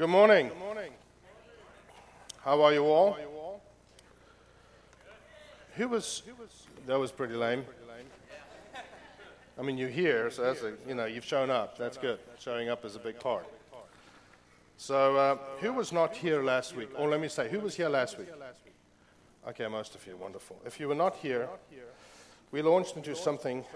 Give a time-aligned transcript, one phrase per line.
[0.00, 0.48] Good morning.
[0.48, 0.92] Good morning.
[2.42, 3.18] How are you all?
[5.74, 6.22] Who was?
[6.86, 7.66] That was pretty lame.
[9.58, 11.76] I mean, you're here, so that's a, you know you've shown up.
[11.76, 12.18] That's good.
[12.38, 13.46] Showing up is a big part.
[14.78, 16.88] So, uh, who was not here last week?
[16.96, 18.28] Or let me say, who was here last week?
[19.48, 20.16] Okay, most of you.
[20.16, 20.58] Wonderful.
[20.64, 21.46] If you were not here,
[22.52, 23.66] we launched into something.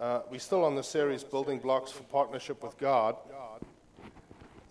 [0.00, 3.16] Uh, we're still on the series Building Blocks for Partnership with God.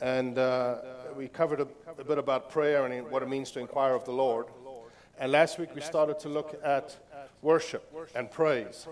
[0.02, 0.78] And uh,
[1.16, 4.12] we covered a, a, bit about prayer and what it means to inquire of the
[4.12, 4.48] Lord.
[5.20, 6.96] And last week we started to look at
[7.42, 8.88] worship and praise.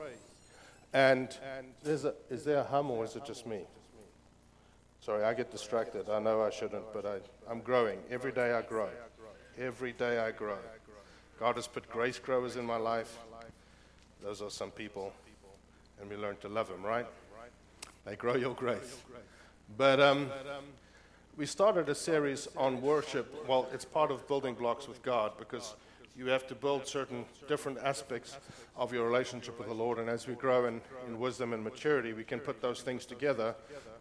[0.94, 1.38] And
[1.86, 3.62] a, is there a hum or is it just me?
[5.02, 6.10] Sorry, I get distracted.
[6.10, 8.00] I know I shouldn't, but I, I'm growing.
[8.10, 8.90] Every day I grow.
[9.60, 10.58] Every day I grow.
[11.40, 13.20] God has put grace growers in my life.
[14.24, 15.14] Those are some people,
[16.02, 17.06] and we learn to love them, right?
[18.06, 18.98] They grow your grace.
[19.78, 20.32] But um,
[21.38, 23.46] we started a series on worship.
[23.48, 25.76] Well, it's part of building blocks with God because
[26.16, 28.38] you have to build certain different aspects
[28.78, 30.00] of your relationship with the Lord.
[30.00, 33.54] And as we grow in, in wisdom and maturity, we can put those things together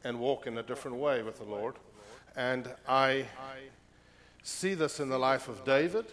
[0.05, 1.75] and walk in a different way with the Lord.
[2.37, 3.27] And I
[4.45, 6.07] see this in the life of David,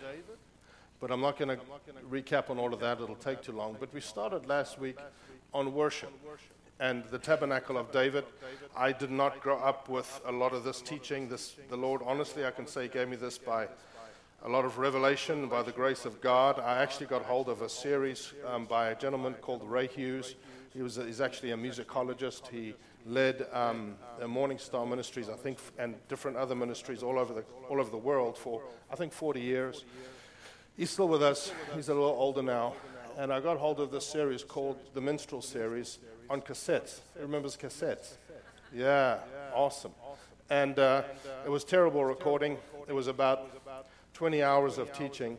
[1.00, 1.64] but I'm not going to
[2.10, 3.00] recap on all of that.
[3.00, 3.78] It'll take too long.
[3.80, 4.98] But we started last week
[5.54, 6.12] on worship
[6.82, 8.26] and the tabernacle of David.
[8.76, 11.30] I did not grow up with a lot of this teaching.
[11.30, 13.68] This, the Lord, honestly, I can say, gave me this by
[14.44, 16.60] a lot of revelation by the grace of God.
[16.60, 20.36] I actually got hold of a series um, by a gentleman called Ray Hughes.
[20.74, 22.48] He was, he's actually a musicologist.
[22.48, 22.74] He
[23.06, 23.96] led um,
[24.28, 27.98] Morning Star Ministries, I think, and different other ministries all over, the, all over the
[27.98, 29.86] world for, I think, 40 years.
[30.76, 31.52] He's still with us.
[31.76, 32.74] He's a little older now.
[33.18, 37.00] And I got hold of this series called the Minstrel Series on cassettes.
[37.16, 38.14] Who remembers cassettes?
[38.74, 39.18] Yeah,
[39.54, 39.92] awesome.
[40.50, 41.04] And uh,
[41.46, 42.58] it was terrible recording.
[42.88, 43.50] It was about
[44.14, 45.38] 20 hours of teaching,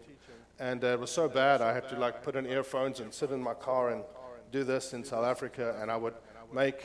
[0.59, 3.31] and uh, it was so bad I had to like put in earphones and sit
[3.31, 4.03] in my car and
[4.50, 6.15] do this in South Africa, and I would
[6.53, 6.84] make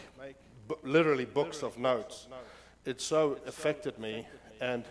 [0.67, 2.27] bu- literally books of notes.
[2.85, 4.27] It so affected me,
[4.61, 4.85] and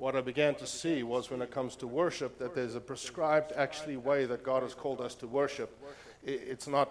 [0.00, 3.52] what I began to see was when it comes to worship that there's a prescribed
[3.52, 5.78] actually way that God has called us to worship.
[6.24, 6.90] It's not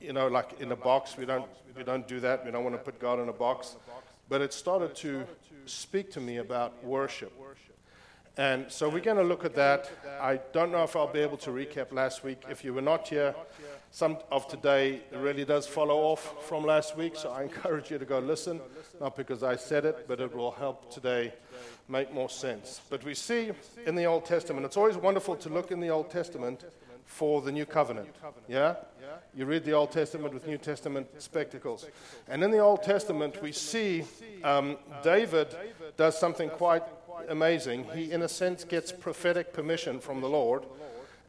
[0.00, 1.18] you know, like in a box.
[1.18, 1.44] We don't,
[1.76, 2.46] we don't do that.
[2.46, 3.76] We don't want to put God in a box.
[4.30, 5.24] But it started to
[5.66, 7.32] speak to me about worship.
[8.38, 9.90] And so we're going to look at that.
[10.20, 12.42] I don't know if I'll be able to recap last week.
[12.50, 13.34] If you were not here,
[13.90, 17.16] some of today really does follow off from last week.
[17.16, 18.60] So I encourage you to go listen,
[18.98, 21.34] not because I said it, but it will help today
[21.88, 22.80] make more sense.
[22.90, 23.52] But we see
[23.86, 26.64] in the Old Testament, it's always wonderful to look in the Old Testament
[27.04, 28.08] for the new covenant.
[28.48, 28.76] Yeah?
[29.34, 31.86] You read the Old Testament with New Testament spectacles.
[32.28, 34.04] And in the Old Testament, we see
[34.42, 35.54] um, David
[35.96, 36.82] does something quite
[37.28, 37.86] amazing.
[37.94, 40.64] He, in a sense, gets prophetic permission from the Lord.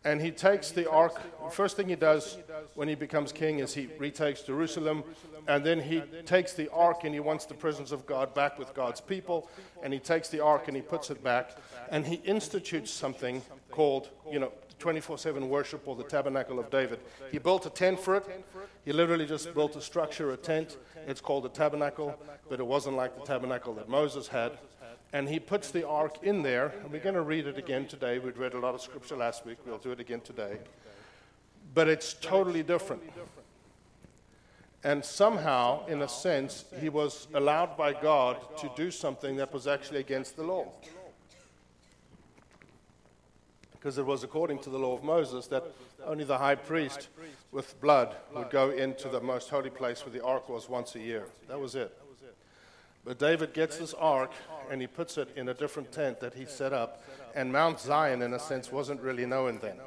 [0.08, 1.20] And he takes the ark.
[1.52, 2.38] First thing he does
[2.76, 5.04] when he becomes king is he retakes Jerusalem.
[5.50, 8.74] And then he takes the ark and he wants the presence of God back with
[8.74, 9.50] God's people.
[9.84, 11.58] And he takes the ark and he puts it back.
[11.90, 17.00] And he institutes something called, you know, 24 7 worship or the tabernacle of David.
[17.30, 18.46] He built a tent for it.
[18.86, 20.78] He literally just built a structure, a tent.
[21.06, 22.18] It's called a tabernacle,
[22.50, 24.54] but it wasn't like the tabernacle that Moses had.
[25.14, 28.20] And he puts the ark in there, and we're going to read it again today.
[28.20, 29.58] We'd read a lot of scripture last week.
[29.66, 30.58] We'll do it again today.
[31.74, 33.04] But it's totally different.
[34.84, 39.66] And somehow, in a sense, he was allowed by God to do something that was
[39.66, 40.72] actually against the law
[43.88, 45.64] because it was according to the law of Moses that
[46.06, 47.08] only the high priest
[47.52, 51.00] with blood would go into the most holy place where the ark was once a
[51.00, 51.26] year.
[51.48, 51.96] That was it.
[53.08, 54.34] But David gets this ark
[54.70, 57.02] and he puts it in a different tent that he set up.
[57.36, 59.78] And Mount Zion, in a sense, wasn't really known then.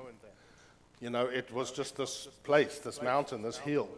[1.00, 3.90] You know, it was just this place, this mountain, this hill.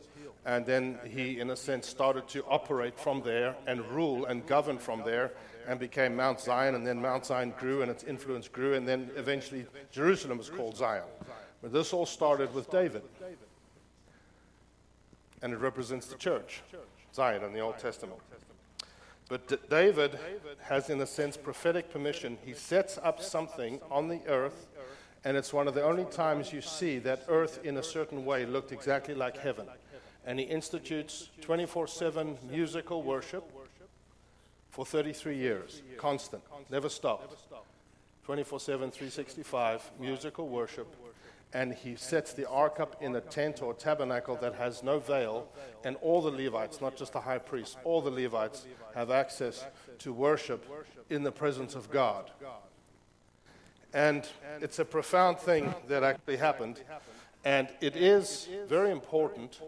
[0.44, 4.79] And then he, in a sense, started to operate from there and rule and govern
[4.79, 5.31] from there
[5.69, 9.08] and became Mount Zion, and then Mount Zion grew and its influence grew, and then
[9.14, 11.05] eventually Jerusalem was called Zion.
[11.62, 13.02] But this all started with David.
[15.43, 16.62] And it represents the church,
[17.14, 18.19] Zion in the Old Testament.
[19.32, 20.19] But David
[20.61, 22.37] has, in a sense, prophetic permission.
[22.44, 24.67] He sets up something on the earth,
[25.25, 28.44] and it's one of the only times you see that earth in a certain way
[28.44, 29.64] looked exactly like heaven.
[30.26, 33.50] And he institutes 24 7 musical worship
[34.69, 37.34] for 33 years, constant, never stopped.
[38.26, 40.94] 24 7, 365, musical worship.
[41.54, 45.49] And he sets the ark up in a tent or tabernacle that has no veil,
[45.84, 49.64] and all the Levites, not just the high priest, all the Levites have access
[49.99, 50.64] to worship
[51.10, 52.31] in the presence of God.
[53.93, 54.26] And
[54.62, 56.81] it's a profound thing that actually happened,
[57.44, 59.60] and it is very important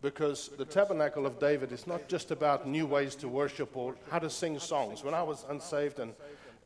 [0.00, 4.20] because the tabernacle of David is not just about new ways to worship or how
[4.20, 5.02] to sing songs.
[5.02, 6.14] When I was unsaved and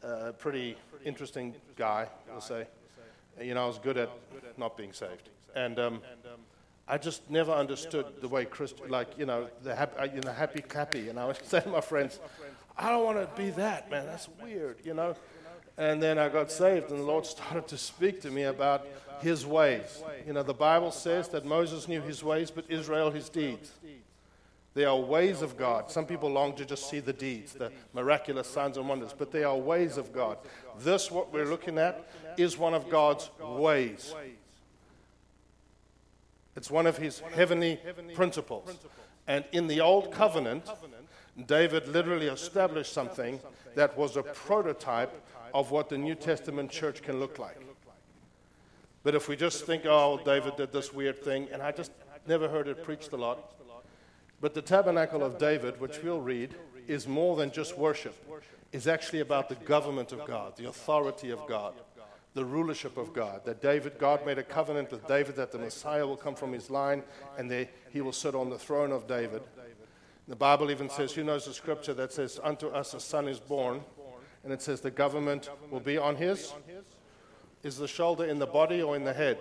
[0.02, 2.66] a uh, pretty interesting guy, we'll say,
[3.40, 4.10] you know, I was good at
[4.56, 5.28] not being saved.
[5.54, 6.02] And um,
[6.88, 10.60] I just never understood the way Christ, like, you know, the happy, you know, happy
[10.60, 11.10] clappy.
[11.10, 12.18] And I would say to my friends,
[12.76, 14.06] I don't want to be that, man.
[14.06, 15.14] That's weird, you know.
[15.78, 18.86] And then I got saved, and the Lord started to speak to me about
[19.20, 20.02] his ways.
[20.26, 23.72] You know, the Bible says that Moses knew his ways, but Israel his deeds.
[24.74, 25.90] There are ways of God.
[25.90, 29.44] Some people long to just see the deeds, the miraculous signs and wonders, but they
[29.44, 30.38] are ways of God.
[30.78, 32.08] This, what we're looking at,
[32.38, 34.14] is one of God's ways.
[36.56, 37.80] It's one of his heavenly
[38.14, 38.78] principles.
[39.26, 40.68] And in the Old Covenant,
[41.46, 43.40] David literally established something
[43.74, 45.12] that was a prototype
[45.54, 47.58] of what the New Testament church can look like.
[49.02, 51.92] But if we just think, oh, David did this weird thing, and I just
[52.26, 53.54] never heard it preached a lot,
[54.42, 56.56] but the tabernacle of David, which we'll read,
[56.88, 58.16] is more than just worship.
[58.72, 61.74] It's actually about the government of God, the authority of God,
[62.34, 63.44] the rulership of God.
[63.44, 66.70] That David, God made a covenant with David that the Messiah will come from his
[66.70, 67.04] line
[67.38, 69.42] and they, he will sit on the throne of David.
[70.26, 73.38] The Bible even says, who knows the scripture that says, Unto us a son is
[73.38, 73.80] born,
[74.42, 76.52] and it says the government will be on his?
[77.62, 79.38] Is the shoulder in the body or in the head?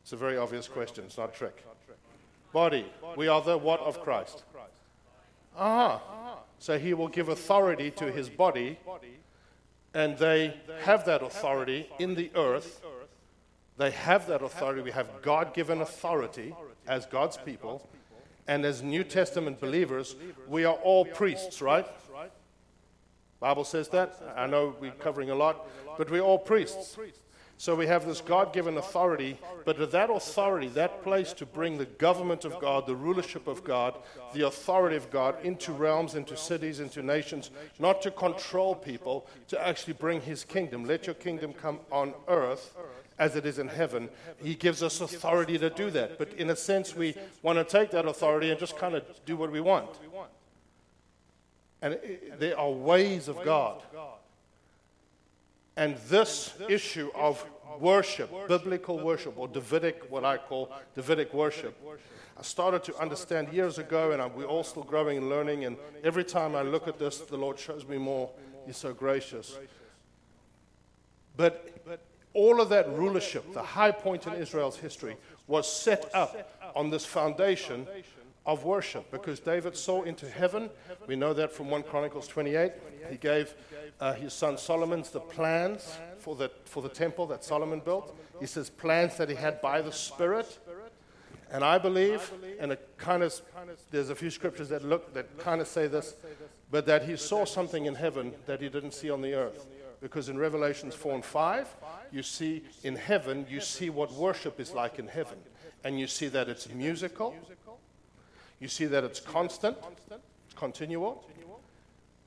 [0.00, 1.64] It's a very obvious question, it's not a trick
[2.52, 2.86] body.
[3.16, 4.44] We are the what of Christ?
[5.56, 6.00] Ah.
[6.58, 8.78] So he will give authority to his body,
[9.94, 12.80] and they have that authority in the earth.
[13.78, 14.82] They have that authority.
[14.82, 16.54] We have God given authority
[16.86, 17.88] as God's people.
[18.46, 20.16] And as New Testament believers,
[20.48, 21.86] we are all priests, right?
[23.40, 24.20] Bible says that.
[24.36, 25.66] I know we're covering a lot,
[25.98, 26.96] but we're all priests.
[27.62, 31.84] So we have this God given authority, but that authority, that place to bring the
[31.84, 33.94] government of God, the rulership of God,
[34.34, 39.64] the authority of God into realms, into cities, into nations, not to control people, to
[39.64, 40.86] actually bring His kingdom.
[40.86, 42.76] Let your kingdom come on earth
[43.20, 44.08] as it is in heaven.
[44.42, 46.18] He gives us authority to do that.
[46.18, 49.36] But in a sense, we want to take that authority and just kind of do
[49.36, 49.88] what we want.
[51.80, 51.96] And
[52.40, 53.84] there are ways of God.
[55.76, 57.44] And this issue of
[57.78, 61.76] worship, biblical worship, or Davidic, what I call Davidic worship,
[62.38, 65.64] I started to understand years ago, and we're all still growing and learning.
[65.64, 68.30] And every time I look at this, the Lord shows me more.
[68.66, 69.58] He's so gracious.
[71.36, 71.68] But
[72.34, 75.16] all of that rulership, the high point in Israel's history,
[75.46, 77.86] was set up on this foundation
[78.44, 80.70] of worship because David saw into heaven.
[81.06, 82.72] We know that from 1 Chronicles 28.
[83.10, 83.54] He gave
[84.00, 88.16] uh, his son Solomon's the plans for the, for the temple that Solomon built.
[88.40, 90.58] He says plans that he had by the Spirit.
[91.50, 93.38] And I believe, and it kind of,
[93.90, 96.16] there's a few scriptures that look, that kind of say this,
[96.70, 99.66] but that he saw something in heaven that he didn't see on the earth.
[100.00, 101.76] Because in Revelations 4 and 5,
[102.10, 105.38] you see in heaven, you see what worship is like in heaven.
[105.84, 107.36] And you see that it's musical,
[108.62, 109.76] you see that it's constant,
[110.08, 111.28] it's continual,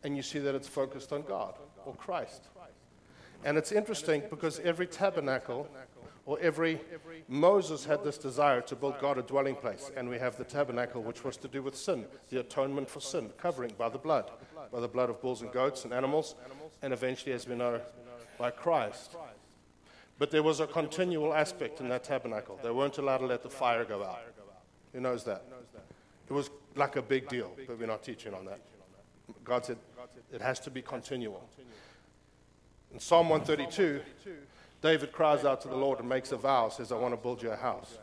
[0.03, 1.55] and you see that it's focused on God
[1.85, 2.49] or Christ.
[3.45, 5.69] And it's interesting because every tabernacle
[6.25, 6.81] or every
[7.29, 11.01] Moses had this desire to build God a dwelling place, and we have the tabernacle,
[11.01, 14.29] which was to do with sin, the atonement for sin, covering by the blood,
[14.73, 16.35] by the blood of bulls and goats and animals,
[16.81, 17.79] and eventually, as we know,
[18.37, 19.15] by Christ.
[20.17, 22.59] But there was a continual aspect in that tabernacle.
[22.61, 24.19] They weren't allowed to let the fire go out.
[24.91, 25.45] Who knows that?
[26.29, 28.59] It was like a big deal, but we're not teaching on that.
[29.43, 29.77] God said
[30.31, 31.47] it has to be continual.
[32.91, 34.01] In Psalm 132,
[34.81, 37.41] David cries out to the Lord and makes a vow, says, I want to build
[37.41, 37.97] you a house.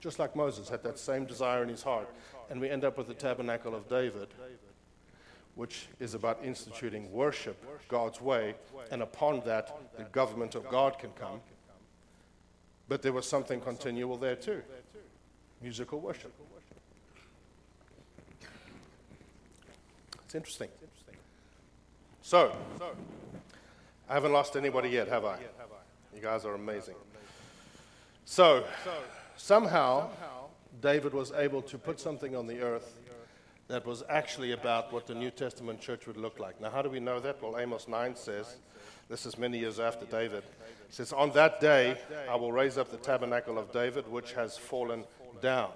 [0.00, 2.08] Just like Moses had that same desire in his heart.
[2.50, 4.28] And we end up with the tabernacle of David,
[5.54, 7.56] which is about instituting worship
[7.88, 8.54] God's way,
[8.90, 11.40] and upon that, the government of God can come.
[12.88, 14.62] But there was something continual there too
[15.62, 16.32] musical worship.
[20.26, 20.68] It's interesting.
[22.20, 22.52] So,
[24.10, 25.38] I haven't lost anybody yet, have I?
[26.14, 26.96] You guys are amazing.
[28.24, 28.64] So,
[29.36, 30.08] somehow,
[30.82, 32.96] David was able to put something on the earth
[33.68, 36.60] that was actually about what the New Testament church would look like.
[36.60, 37.40] Now, how do we know that?
[37.40, 38.56] Well, Amos 9 says,
[39.08, 40.42] this is many years after David,
[40.90, 41.96] says, On that day
[42.28, 45.04] I will raise up the tabernacle of David, which has fallen
[45.40, 45.70] down,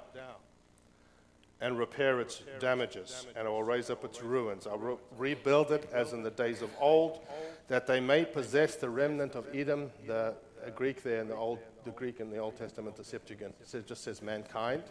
[1.60, 4.66] and repair its damages, and I will raise up its ruins.
[4.66, 7.20] I'll re- rebuild it as in the days of old,
[7.68, 10.34] that they may possess the remnant of Edom, the
[10.74, 14.04] Greek there in the Old, the Greek in the Old Testament, the Septuagint, it just
[14.04, 14.82] says mankind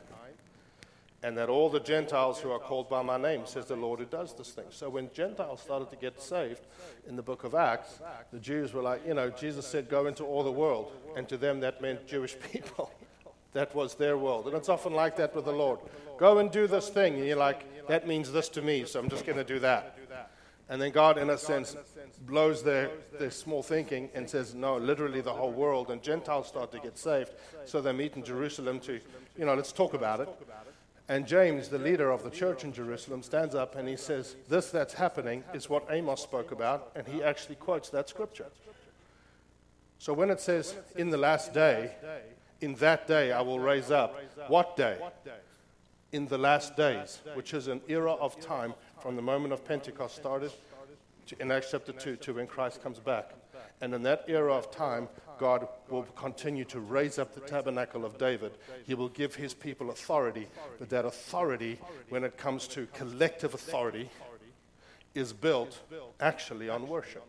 [1.21, 4.05] and that all the Gentiles who are called by my name, says the Lord who
[4.05, 4.65] does this thing.
[4.69, 6.61] So when Gentiles started to get saved
[7.07, 7.99] in the book of Acts,
[8.31, 10.93] the Jews were like, you know, Jesus said, go into all the world.
[11.17, 12.91] And to them, that meant Jewish people.
[13.53, 14.47] That was their world.
[14.47, 15.79] And it's often like that with the Lord.
[16.17, 17.15] Go and do this thing.
[17.15, 19.97] And you're like, that means this to me, so I'm just going to do that.
[20.69, 21.75] And then God, in a sense,
[22.27, 25.89] blows their, their small thinking and says, no, literally the whole world.
[25.89, 27.31] And Gentiles start to get saved.
[27.65, 28.99] So they meet in Jerusalem to,
[29.35, 30.29] you know, let's talk about it.
[31.07, 34.69] And James, the leader of the church in Jerusalem, stands up and he says, This
[34.69, 38.45] that's happening is what Amos spoke about, and he actually quotes that scripture.
[39.97, 41.95] So when it says, In the last day,
[42.61, 44.15] in that day I will raise up,
[44.47, 44.97] what day?
[46.11, 50.15] In the last days, which is an era of time from the moment of Pentecost
[50.15, 50.51] started
[51.39, 53.31] in Acts chapter 2 to when Christ comes back.
[53.81, 58.17] And in that era of time, God will continue to raise up the tabernacle of
[58.17, 58.51] David.
[58.85, 60.47] He will give his people authority,
[60.79, 64.09] but that authority, when it comes to collective authority,
[65.15, 65.79] is built
[66.19, 67.23] actually on worship.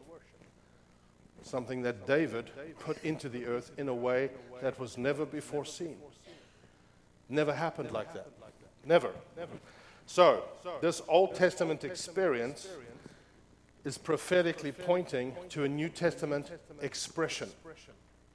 [1.42, 4.30] Something that David put into the earth in a way
[4.62, 5.96] that was never before seen.
[7.28, 8.28] Never happened like that.
[8.84, 9.10] Never.
[10.06, 10.42] So,
[10.80, 12.68] this Old Testament experience
[13.84, 16.50] is prophetically pointing to a New Testament
[16.82, 17.48] expression.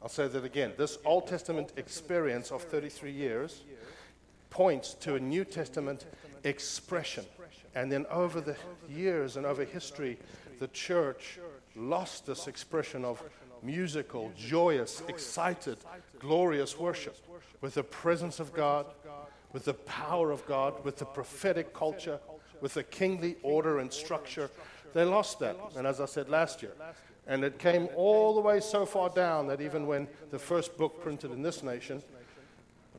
[0.01, 0.73] I'll say that again.
[0.77, 3.63] This Old Testament experience of 33 years
[4.49, 6.05] points to a New Testament
[6.43, 7.25] expression.
[7.75, 8.55] And then over the
[8.89, 10.17] years and over history,
[10.59, 11.39] the church
[11.75, 13.21] lost this expression of
[13.63, 15.77] musical, joyous, excited,
[16.19, 17.17] glorious worship
[17.61, 18.85] with the presence of God,
[19.53, 22.19] with the power of God, with the prophetic culture,
[22.61, 24.49] with the kingly order and structure
[24.95, 25.57] they lost that.
[25.75, 26.71] And as I said last year,
[27.27, 31.03] and it came all the way so far down that even when the first book
[31.03, 32.01] printed in this nation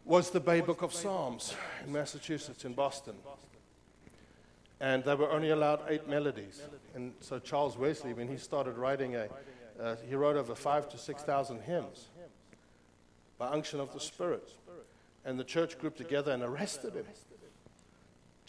[0.04, 1.54] was the Bay Book of Psalms
[1.86, 3.14] in Massachusetts, in Boston.
[4.80, 6.62] And they were only allowed eight melodies.
[6.94, 9.28] And so Charles Wesley, when he started writing a,
[9.80, 12.08] uh, he wrote over five to six thousand hymns
[13.38, 14.48] by unction of the Spirit.
[15.24, 17.04] And the church grouped together and arrested him.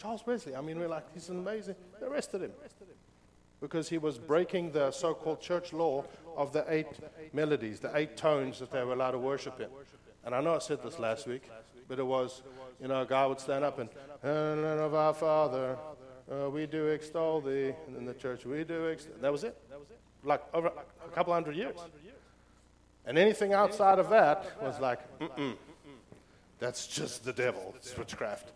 [0.00, 1.74] Charles Wesley, I mean, we're like, he's amazing.
[1.98, 2.52] They arrested him
[3.60, 6.04] because he was breaking the so called church law
[6.36, 6.86] of the eight
[7.32, 9.66] melodies, the eight tones that they were allowed to worship in.
[10.24, 11.50] And I know I said this last week,
[11.88, 12.42] but it was,
[12.80, 13.90] you know, a guy would stand up and,
[14.22, 15.76] and of our Father,
[16.30, 17.72] uh, we do extol thee.
[17.86, 19.14] And in the church, we do extol.
[19.20, 19.56] That was it.
[19.70, 19.98] That was it.
[20.24, 21.76] Like over a couple hundred years.
[23.06, 25.56] And anything outside of that was like, mm-mm,
[26.58, 27.72] that's just the devil.
[27.76, 28.52] It's witchcraft.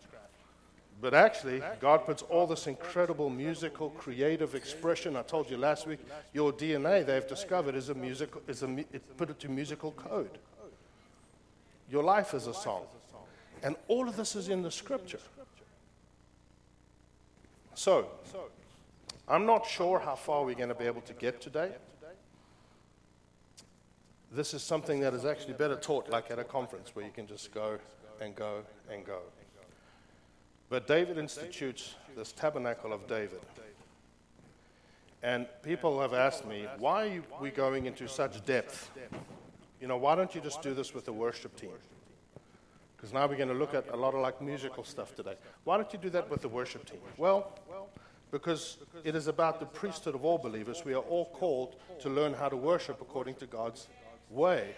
[1.01, 5.17] But actually, God puts all this incredible musical, creative expression.
[5.17, 5.99] I told you last week,
[6.33, 10.37] your DNA they've discovered is a musical, is a, it put it to musical code.
[11.89, 12.83] Your life is a song.
[13.63, 15.19] And all of this is in the scripture.
[17.75, 18.07] So,
[19.27, 21.71] I'm not sure how far we're going to be able to get today.
[24.31, 27.27] This is something that is actually better taught like at a conference where you can
[27.27, 27.77] just go
[28.19, 29.19] and go and go.
[30.69, 33.41] But David institutes this tabernacle of David.
[35.21, 38.89] And people have asked me, why are we going into such depth?
[39.79, 41.69] You know, why don't you just do this with the worship team?
[43.03, 45.35] Because now we're going to look at a lot of like musical stuff today.
[45.65, 47.01] Why don't you do that with the worship team?
[47.17, 47.59] Well,
[48.31, 50.85] because it is about the priesthood of all believers.
[50.85, 53.89] We are all called to learn how to worship according to God's
[54.29, 54.73] way.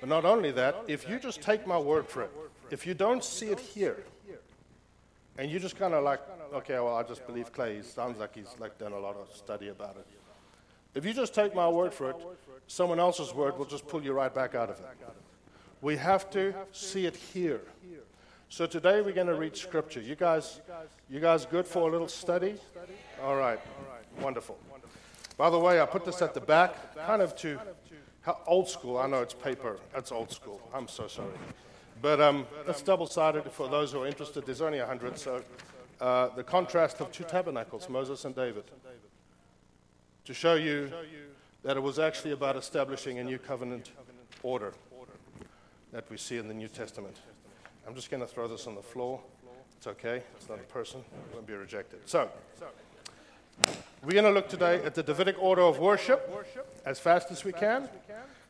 [0.00, 2.32] But not only that, if you just take my word for it,
[2.72, 4.02] if you don't see it here,
[5.38, 6.22] and you just kind of like,
[6.54, 7.76] okay, well, I just believe Clay.
[7.76, 10.06] He sounds like he's like done a lot of study about it.
[10.92, 12.16] If you just take my word for it,
[12.66, 14.86] someone else's word will just pull you right back out of it.
[15.84, 17.60] We have to see it here.
[18.48, 20.00] So today we're going to read scripture.
[20.00, 20.62] You guys,
[21.10, 22.54] you guys good for a little study?
[23.22, 23.60] All right,
[24.18, 24.58] wonderful.
[25.36, 27.60] By the way, I put this at the back, kind of to
[28.46, 28.96] old school.
[28.96, 29.76] I know it's paper.
[29.92, 30.58] That's old school.
[30.72, 31.36] I'm so sorry.
[32.00, 34.46] But um, it's double sided for those who are interested.
[34.46, 35.42] There's only 100, so
[36.00, 38.64] uh, the contrast of two tabernacles, Moses and David,
[40.24, 40.90] to show you
[41.62, 43.90] that it was actually about establishing a new covenant
[44.42, 44.72] order
[45.94, 47.16] that we see in the New Testament.
[47.86, 49.20] I'm just going to throw this on the floor.
[49.76, 52.00] It's okay, it's not a person, it won't be rejected.
[52.04, 52.28] So,
[54.02, 56.28] we're going to look today at the Davidic order of worship
[56.84, 57.88] as fast as we can,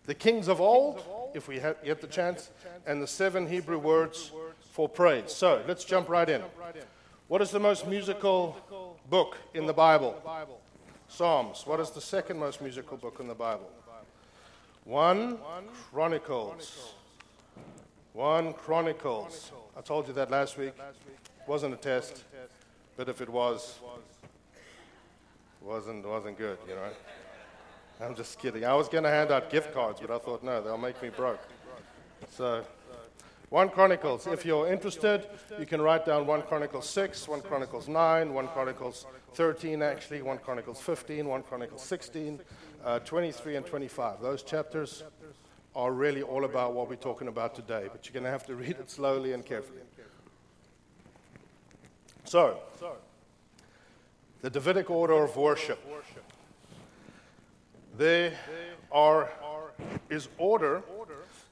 [0.07, 2.51] the kings of old, if we have, get the chance,
[2.87, 4.33] and the seven Hebrew words
[4.73, 5.31] for praise.
[5.31, 6.43] So, let's jump right in.
[7.29, 8.57] What is the most musical
[9.11, 10.17] book in the Bible?
[11.09, 11.67] Psalms.
[11.67, 13.71] What is the second most musical book in the Bible?
[14.85, 15.39] 1
[15.91, 16.95] Chronicles.
[18.15, 19.51] 1 Chronicles.
[19.77, 20.73] I told you that last week.
[21.49, 22.23] Wasn't a test,
[22.97, 23.81] but if it was,
[25.61, 26.89] wasn't wasn't good, you know.
[28.01, 28.65] I'm just kidding.
[28.65, 31.09] I was going to hand out gift cards, but I thought no, they'll make me
[31.09, 31.41] broke.
[32.31, 32.65] So
[33.51, 34.29] 1 Chronicles.
[34.29, 35.27] If you're interested,
[35.59, 40.39] you can write down 1 Chronicles 6, 1 Chronicles 9, 1 Chronicles 13, actually, 1
[40.39, 42.41] Chronicles 15, 1 Chronicles 16,
[42.85, 44.21] uh, 23, and 25.
[44.21, 45.03] Those chapters
[45.75, 48.55] are really all about what we're talking about today, but you're going to have to
[48.55, 49.81] read it slowly and carefully.
[52.25, 52.59] So,
[54.41, 55.79] the Davidic order of worship.
[57.97, 58.33] There
[58.91, 59.31] are,
[60.11, 60.83] is order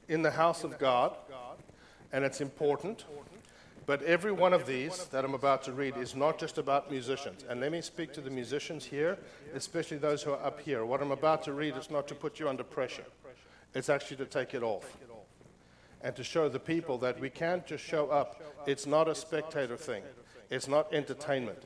[0.09, 1.17] in the house of God
[2.13, 3.05] and it's important.
[3.85, 7.45] But every one of these that I'm about to read is not just about musicians.
[7.49, 9.19] And let me speak to the musicians here,
[9.55, 10.85] especially those who are up here.
[10.85, 13.05] What I'm about to read is not to put you under pressure,
[13.75, 14.97] it's actually to take it off.
[16.03, 18.43] And to show the people that we can't just show up.
[18.67, 20.03] It's not a spectator thing,
[20.51, 21.63] it's not entertainment.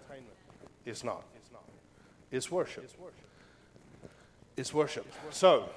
[0.85, 1.25] It's not.
[2.31, 2.91] It's worship.
[4.57, 5.07] It's worship.
[5.31, 5.69] So,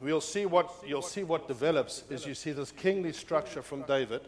[0.00, 4.22] we'll see what you'll see what develops is you see this kingly structure from David.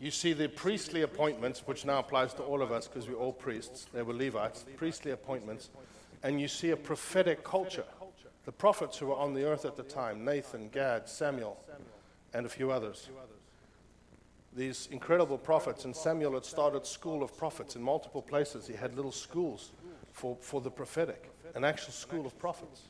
[0.00, 3.32] You see the priestly appointments, which now applies to all of us because we're all
[3.32, 3.86] priests.
[3.94, 5.70] They were Levites, priestly appointments.
[6.22, 7.84] And you see a prophetic culture.
[8.44, 11.62] The prophets who were on the earth at the time Nathan, Gad, Samuel,
[12.32, 13.08] and a few others.
[14.54, 15.84] These incredible prophets.
[15.84, 18.66] And Samuel had started school of prophets in multiple places.
[18.66, 19.72] He had little schools
[20.12, 22.82] for, for the prophetic, an actual school of prophets.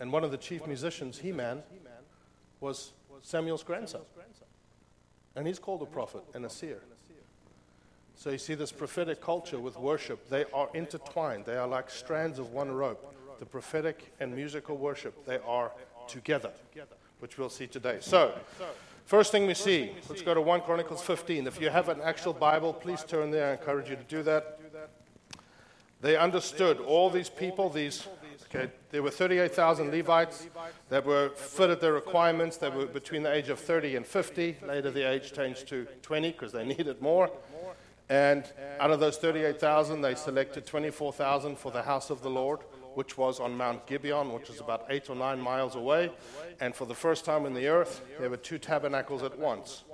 [0.00, 1.62] And one of the chief musicians, Heman,
[2.60, 4.02] was Samuel's grandson.
[5.36, 6.82] And he's called a prophet and a seer.
[8.16, 11.44] So you see this prophetic culture with worship, they are intertwined.
[11.44, 13.14] They are like strands of one rope.
[13.38, 15.72] The prophetic and musical worship, they are
[16.06, 16.52] together,
[17.18, 17.98] which we'll see today.
[18.00, 18.32] So,
[19.04, 21.46] first thing we see, let's go to 1 Chronicles 15.
[21.46, 23.48] If you have an actual Bible, please turn there.
[23.48, 24.60] I encourage you to do that.
[26.00, 28.06] They understood all these people, these
[28.54, 30.46] Okay, there were 38,000 Levites
[30.90, 32.58] that were fitted their requirements.
[32.58, 34.58] They were between the age of 30 and 50.
[34.66, 37.30] Later, the age changed to 20 because they needed more.
[38.12, 38.44] And
[38.78, 42.60] out of those 38,000, they selected 24,000 for the house of the Lord,
[42.92, 46.12] which was on Mount Gibeon, which is about eight or nine miles away.
[46.60, 49.84] And for the first time in the earth, there were two tabernacles at once.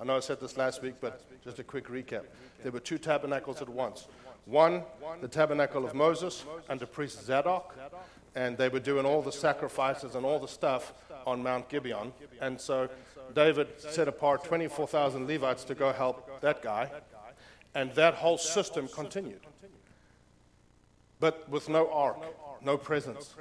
[0.00, 2.24] I know I said this last week, but just a quick recap.
[2.64, 4.08] There were two tabernacles at once.
[4.46, 4.82] One,
[5.20, 7.76] the tabernacle of Moses under priest Zadok,
[8.34, 10.94] and they were doing all the sacrifices and all the stuff
[11.28, 12.12] on Mount Gibeon.
[12.40, 12.88] And so
[13.36, 16.90] David set apart 24,000 Levites to go help that guy,
[17.78, 19.40] and that whole system continued.
[21.20, 22.18] But with no ark,
[22.60, 23.36] no presence.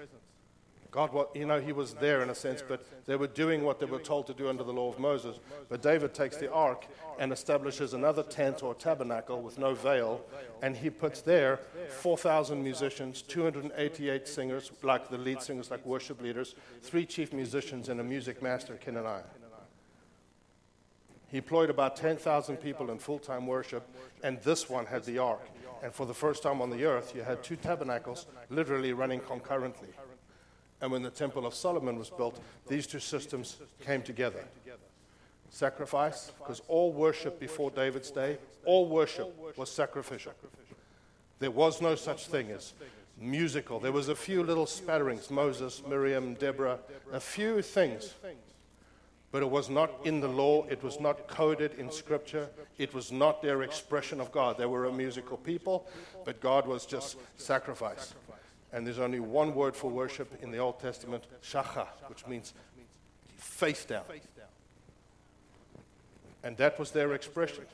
[0.91, 3.87] God, you know, he was there in a sense, but they were doing what they
[3.87, 5.39] were told to do under the law of Moses.
[5.69, 6.85] But David takes the ark
[7.19, 10.21] and establishes another tent or tabernacle with no veil,
[10.61, 11.59] and he puts there
[11.99, 17.99] 4,000 musicians, 288 singers, like the lead singers, like worship leaders, three chief musicians, and
[17.99, 19.23] a music master, Kenaniah.
[21.29, 23.87] He employed about 10,000 people in full time worship,
[24.23, 25.41] and this one had the ark.
[25.83, 29.89] And for the first time on the earth, you had two tabernacles literally running concurrently.
[30.81, 34.43] And when the Temple of Solomon was built, these two systems came together.
[35.49, 40.33] Sacrifice, because all worship before David's day, all worship was sacrificial.
[41.39, 42.73] There was no such thing as
[43.19, 43.79] musical.
[43.79, 46.79] There was a few little spatterings Moses, Miriam, Deborah,
[47.11, 48.13] a few things.
[49.31, 53.11] But it was not in the law, it was not coded in scripture, it was
[53.11, 54.57] not their expression of God.
[54.57, 55.85] They were a musical people,
[56.23, 58.13] but God was just sacrifice.
[58.71, 62.53] And there's only one word for worship in the Old Testament, shacha, which means
[63.37, 64.03] face down.
[66.43, 67.65] And that was their expression.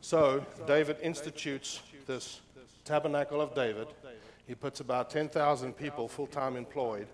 [0.00, 2.40] So David institutes this
[2.84, 3.88] tabernacle of David.
[4.46, 7.06] He puts about 10,000 people full time employed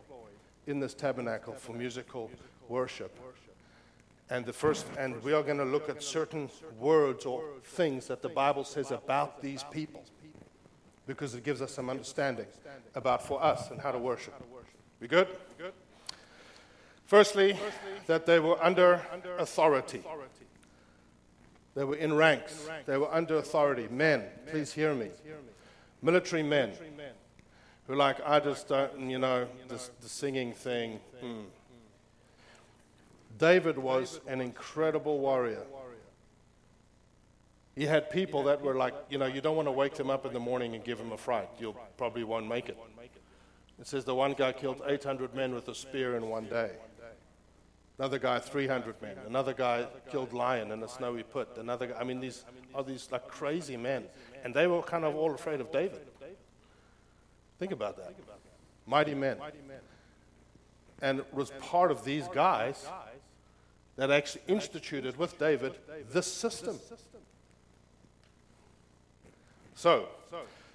[0.66, 2.30] in this tabernacle for musical
[2.70, 3.14] worship.
[4.30, 8.22] And the first, and we are going to look at certain words or things that
[8.22, 10.04] the Bible says about these people
[11.06, 12.46] because it gives us some understanding
[12.94, 14.34] about for us and how to worship.
[15.00, 15.26] We good?
[17.06, 17.56] Firstly,
[18.06, 19.00] that they were under
[19.38, 20.04] authority.
[21.74, 22.68] They were in ranks.
[22.86, 23.88] They were under authority.
[23.90, 25.08] Men, please hear me.
[26.02, 26.72] Military men
[27.88, 31.00] who, like, I just don't, you know, this, the singing thing.
[31.20, 31.40] Hmm.
[33.40, 35.64] David was an incredible warrior.
[37.74, 40.26] He had people that were like, you know, you don't want to wake them up
[40.26, 41.48] in the morning and give them a fright.
[41.58, 42.76] You'll probably won't make it.
[43.80, 46.72] It says the one guy killed 800 men with a spear in one day.
[47.98, 49.16] Another guy, 300 men.
[49.26, 51.48] Another guy killed lion in a snowy pit.
[51.58, 54.04] Another guy, I mean, these are these like crazy men.
[54.44, 56.00] And they were kind of all afraid of David.
[57.58, 58.14] Think about that.
[58.86, 59.38] Mighty men.
[61.00, 62.86] And was part of these guys
[63.96, 65.74] that actually instituted with David
[66.12, 66.78] this system.
[69.74, 70.08] So,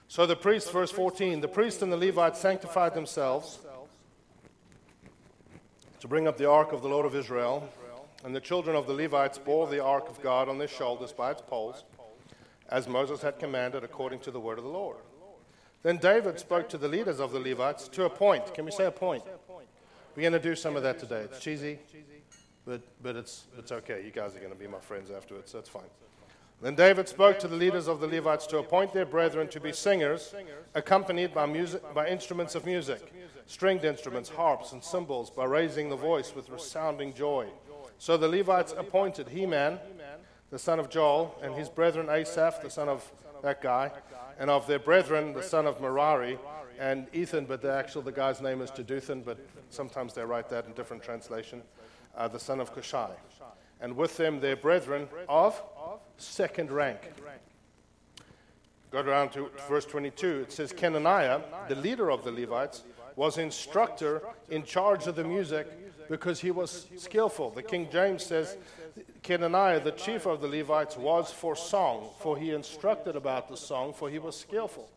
[0.08, 3.60] so the priest, verse 14, the priest and the Levites sanctified themselves
[6.00, 7.70] to bring up the ark of the Lord of Israel.
[8.24, 11.30] And the children of the Levites bore the ark of God on their shoulders by
[11.30, 11.84] its poles,
[12.70, 14.98] as Moses had commanded according to the word of the Lord.
[15.84, 18.52] Then David spoke to the leaders of the Levites to a point.
[18.56, 19.24] Can we say a point?
[20.16, 21.22] We're going to do some of that today.
[21.22, 21.78] It's cheesy,
[22.66, 24.04] but, but it's, it's okay.
[24.04, 25.84] You guys are going to be my friends afterwards, so it's fine.
[26.62, 29.74] Then David spoke to the leaders of the Levites to appoint their brethren to be
[29.74, 30.34] singers,
[30.74, 33.14] accompanied by, music, by instruments of music,
[33.46, 37.48] stringed instruments, harps, and cymbals, by raising the voice with resounding joy.
[37.98, 39.80] So the Levites appointed Heman,
[40.50, 43.12] the son of Joel, and his brethren Asaph, the son of
[43.44, 43.92] that guy,
[44.40, 46.40] and of their brethren, the son of Merari,
[46.80, 49.38] and Ethan, but the actual the guy's name is Jeduthun, but
[49.70, 51.62] sometimes they write that in different translation,
[52.16, 53.12] uh, the son of Cushai.
[53.82, 55.62] And with them their brethren of
[56.18, 57.00] second rank.
[58.92, 60.42] Go down to verse 22.
[60.44, 62.84] It says, Kenaniah, the leader of the Levites,
[63.16, 65.68] was instructor in charge of the music
[66.10, 67.50] because he was skillful.
[67.50, 68.58] The King James says,
[69.24, 73.94] Kenaniah, the chief of the Levites, was for song, for he instructed about the song,
[73.94, 74.90] for he was skillful.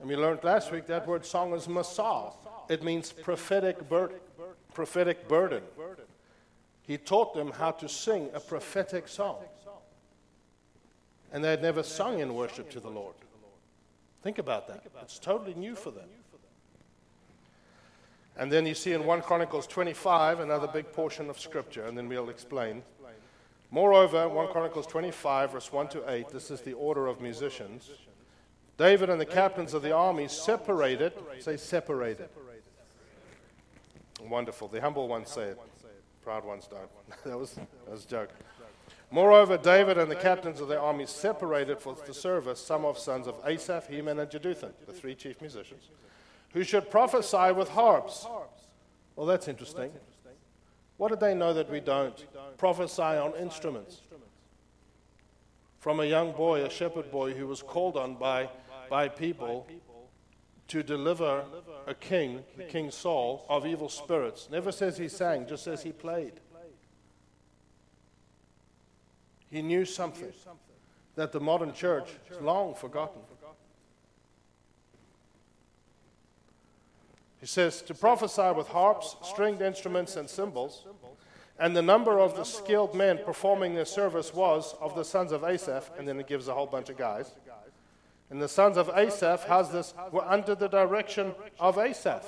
[0.00, 2.34] And we learned last week that word song is masah.
[2.68, 4.12] It means prophetic, bur-
[4.74, 5.62] prophetic burden.
[6.86, 9.38] He taught them how to sing a prophetic song.
[11.32, 13.14] And they had never sung in worship to the Lord.
[14.22, 14.84] Think about that.
[15.02, 16.08] It's totally new for them.
[18.38, 22.08] And then you see in 1 Chronicles 25, another big portion of Scripture, and then
[22.08, 22.82] we'll explain.
[23.70, 27.90] Moreover, 1 Chronicles 25, verse 1 to 8, this is the order of musicians.
[28.78, 32.28] David and the captains of the army separated, say separated.
[34.28, 34.68] Wonderful.
[34.68, 35.58] The humble ones say it,
[36.26, 36.90] proud ones don't.
[37.24, 38.30] that, was, that was a joke.
[39.12, 43.28] Moreover, David and the captains of the army separated for the service some of sons
[43.28, 45.84] of Asaph, Heman, and Jeduthun, the three chief musicians
[46.52, 48.26] who should prophesy with harps.
[49.14, 49.92] Well, that's interesting.
[50.96, 52.26] What did they know that we don't?
[52.58, 54.00] Prophesy on instruments.
[55.78, 58.48] From a young boy, a shepherd boy, who was called on by,
[58.90, 59.68] by people
[60.68, 61.44] to deliver
[61.86, 64.48] a king, the King Saul, of evil spirits.
[64.50, 66.40] Never says he sang, just says he played.
[69.50, 70.32] He knew something
[71.14, 73.22] that the modern church has long forgotten.
[77.40, 80.84] He says, to prophesy with harps, stringed instruments, and cymbals.
[81.58, 85.44] And the number of the skilled men performing their service was of the sons of
[85.44, 87.34] Asaph, and then it gives a whole bunch of guys.
[88.30, 89.94] And the sons of Asaph, how's this?
[90.10, 92.24] Were under the direction of Asaph,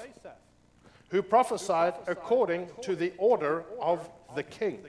[1.10, 4.80] who prophesied according to the order of the king.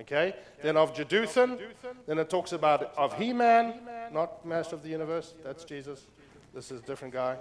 [0.00, 0.34] Okay?
[0.62, 1.58] Then of Jeduthun,
[2.06, 3.80] then it talks about of He-Man,
[4.12, 6.06] not Master of the Universe, that's Jesus.
[6.54, 7.36] This is a different guy.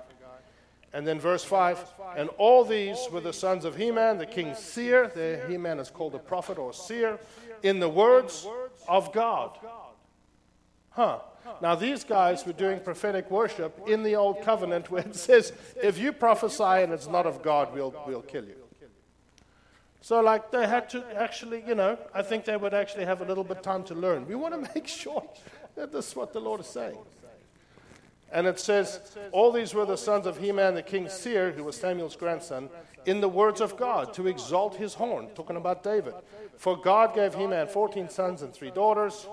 [0.93, 1.83] And then verse 5
[2.17, 5.11] And all these were the sons of Heman, the king's seer.
[5.13, 7.19] The Heman is called a prophet or seer,
[7.61, 8.47] in the words
[8.87, 9.57] of God.
[10.91, 11.19] Huh.
[11.61, 15.97] Now, these guys were doing prophetic worship in the Old Covenant where it says, if
[15.97, 18.55] you prophesy and it's not of God, we'll, we'll kill you.
[20.01, 23.25] So, like, they had to actually, you know, I think they would actually have a
[23.25, 24.25] little bit time to learn.
[24.27, 25.23] We want to make sure
[25.75, 26.97] that this is what the Lord is saying.
[28.31, 31.75] And it says, All these were the sons of Heman, the king seer, who was
[31.75, 32.69] Samuel's grandson,
[33.05, 36.13] in the words of God, to exalt his horn, talking about David.
[36.57, 39.27] For God gave Heman 14 sons and three daughters.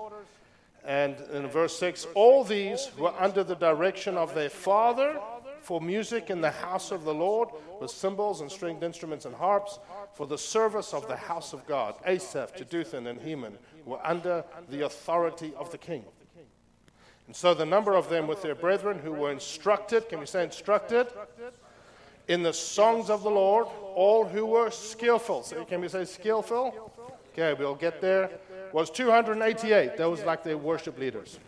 [0.87, 5.19] And in verse 6, all these were under the direction of their father
[5.59, 7.49] for music in the house of the Lord,
[7.81, 9.79] with cymbals and stringed instruments and harps,
[10.13, 11.95] for the service of the house of God.
[12.05, 16.05] Asaph, Jeduthun, and Heman were under the authority of the king.
[17.27, 20.45] And so the number of them with their brethren who were instructed, can we say
[20.45, 21.07] instructed?
[22.29, 25.43] In the songs of the Lord, all who were skillful.
[25.43, 26.93] So can we say skillful?
[27.37, 28.31] okay, we'll get there,
[28.73, 29.97] was 288.
[29.97, 31.39] That was like their worship leaders.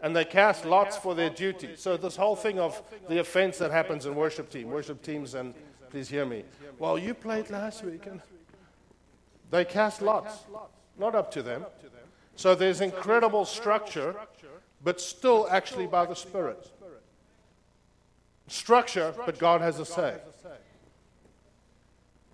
[0.00, 1.70] And they cast lots for their duty.
[1.76, 5.54] So, this whole thing of the offense that happens in worship team, worship teams, and
[5.90, 6.44] please hear me.
[6.78, 8.20] Well, you played last week, and
[9.50, 10.44] they cast lots,
[10.98, 11.66] not up to them.
[12.36, 14.14] So, there's incredible structure,
[14.84, 16.70] but still actually by the Spirit.
[18.46, 20.18] Structure, but God has a say.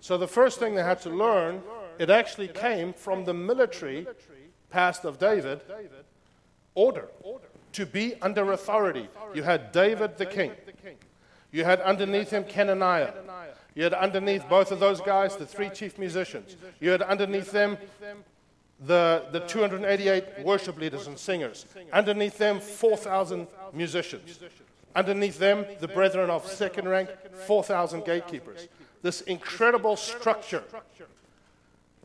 [0.01, 1.63] So, the first thing they had to learn,
[1.99, 4.07] it actually came from the military
[4.71, 5.61] past of David
[6.75, 7.09] order
[7.73, 9.09] to be under authority.
[9.35, 10.53] You had David the king.
[11.51, 13.13] You had underneath him Kenaniah.
[13.75, 16.57] You had underneath both of those guys the three chief musicians.
[16.81, 17.77] You had underneath them
[18.81, 21.67] the, the 288 worship leaders and singers.
[21.93, 24.39] Underneath them, 4,000 musicians.
[24.95, 27.11] Underneath them, the brethren of second rank,
[27.47, 28.69] 4,000 gatekeepers.
[29.03, 30.65] This incredible structure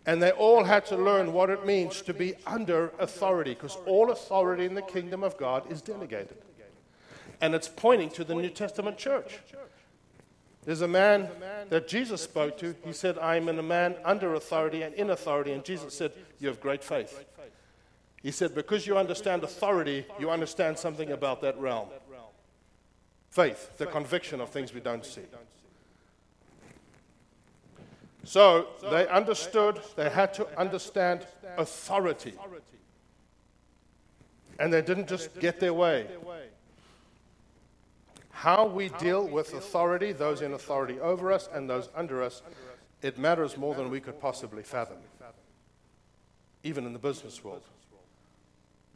[0.05, 4.11] and they all had to learn what it means to be under authority, because all
[4.11, 6.37] authority in the kingdom of God is delegated.
[7.41, 9.39] And it's pointing to the New Testament church.
[10.65, 11.29] There's a man
[11.69, 12.75] that Jesus spoke to.
[12.83, 15.53] He said, I am in a man under authority and in authority.
[15.53, 17.25] And Jesus said, You have great faith.
[18.21, 21.87] He said, Because you understand authority, you understand something about that realm.
[23.29, 25.21] Faith, the conviction of things we don't see.
[28.23, 31.25] So they understood, they had to understand
[31.57, 32.33] authority.
[34.59, 36.07] And they didn't just get their way.
[38.31, 42.41] How we deal with authority, those in authority over us and those under us,
[43.01, 44.97] it matters more than we could possibly fathom.
[46.63, 47.63] Even in the business world.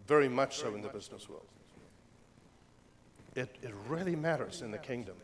[0.08, 1.46] Very much so in the business world.
[3.36, 5.16] It, it really matters in the kingdom.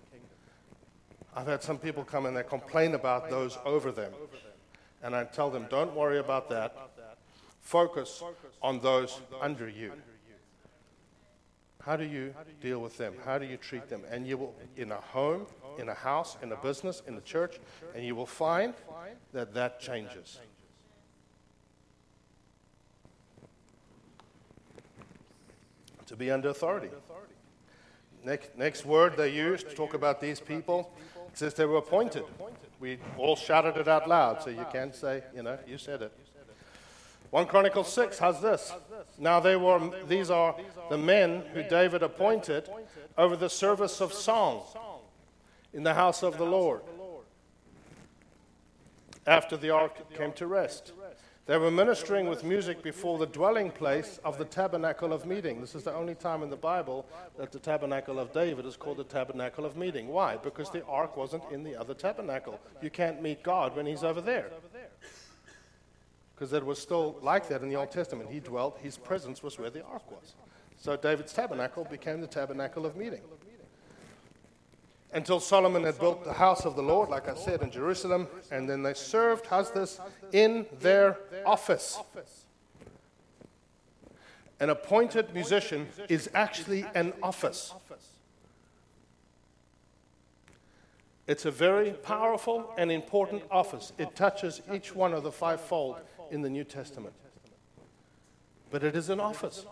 [1.36, 4.12] I've had some people come and they complain about those over them.
[5.02, 6.76] And I tell them, don't worry about that.
[7.62, 8.24] Focus
[8.62, 9.94] on those under you.
[11.82, 13.14] How do you deal with them?
[13.24, 14.02] How do you treat them?
[14.12, 15.46] And you will, in a home,
[15.78, 17.60] in a house, in a business, in a church,
[17.96, 18.74] and you will find
[19.32, 20.40] that that changes.
[26.08, 26.90] To be under authority.
[28.26, 30.92] Next, next word they use to talk about these people
[31.34, 32.24] says they were appointed.
[32.80, 36.12] We all shouted it out loud, so you can say, you know, you said it.
[37.32, 38.74] 1 Chronicles 6 has this.
[39.18, 40.56] Now they were these are
[40.90, 42.70] the men who David appointed
[43.18, 44.64] over the service of song
[45.74, 46.82] in the house of the Lord
[49.28, 50.94] after the ark came to rest.
[51.50, 55.60] They were ministering with music before the dwelling place of the tabernacle of meeting.
[55.60, 57.08] This is the only time in the Bible
[57.40, 60.10] that the tabernacle of David is called the tabernacle of meeting.
[60.10, 60.38] Why?
[60.38, 62.60] Because the ark wasn't in the other tabernacle.
[62.84, 64.52] You can't meet God when he's over there.
[66.36, 68.30] Because it was still like that in the Old Testament.
[68.30, 70.36] He dwelt, his presence was where the ark was.
[70.78, 73.22] So David's tabernacle became the tabernacle of meeting
[75.12, 78.70] until Solomon had built the house of the Lord, like I said, in Jerusalem, and
[78.70, 80.00] then they served, this,
[80.32, 82.00] in their office.
[84.60, 87.74] An appointed musician is actually an office.
[91.28, 93.94] It's a very powerful and important office.
[93.98, 95.98] It touches each one of the fivefold
[96.32, 97.14] in the New Testament.
[98.72, 99.66] But it is an office.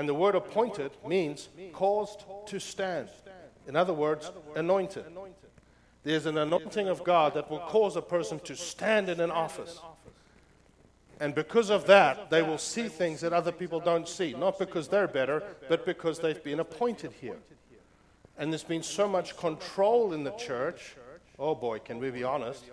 [0.00, 3.10] And the word appointed means caused to stand.
[3.68, 5.04] In other words, anointed.
[6.04, 9.78] There's an anointing of God that will cause a person to stand in an office.
[11.20, 14.32] And because of that, they will see things that other people don't see.
[14.32, 17.36] Not because they're better, but because they've been appointed here.
[18.38, 20.96] And there's been so much control in the church.
[21.38, 22.64] Oh boy, can we be honest?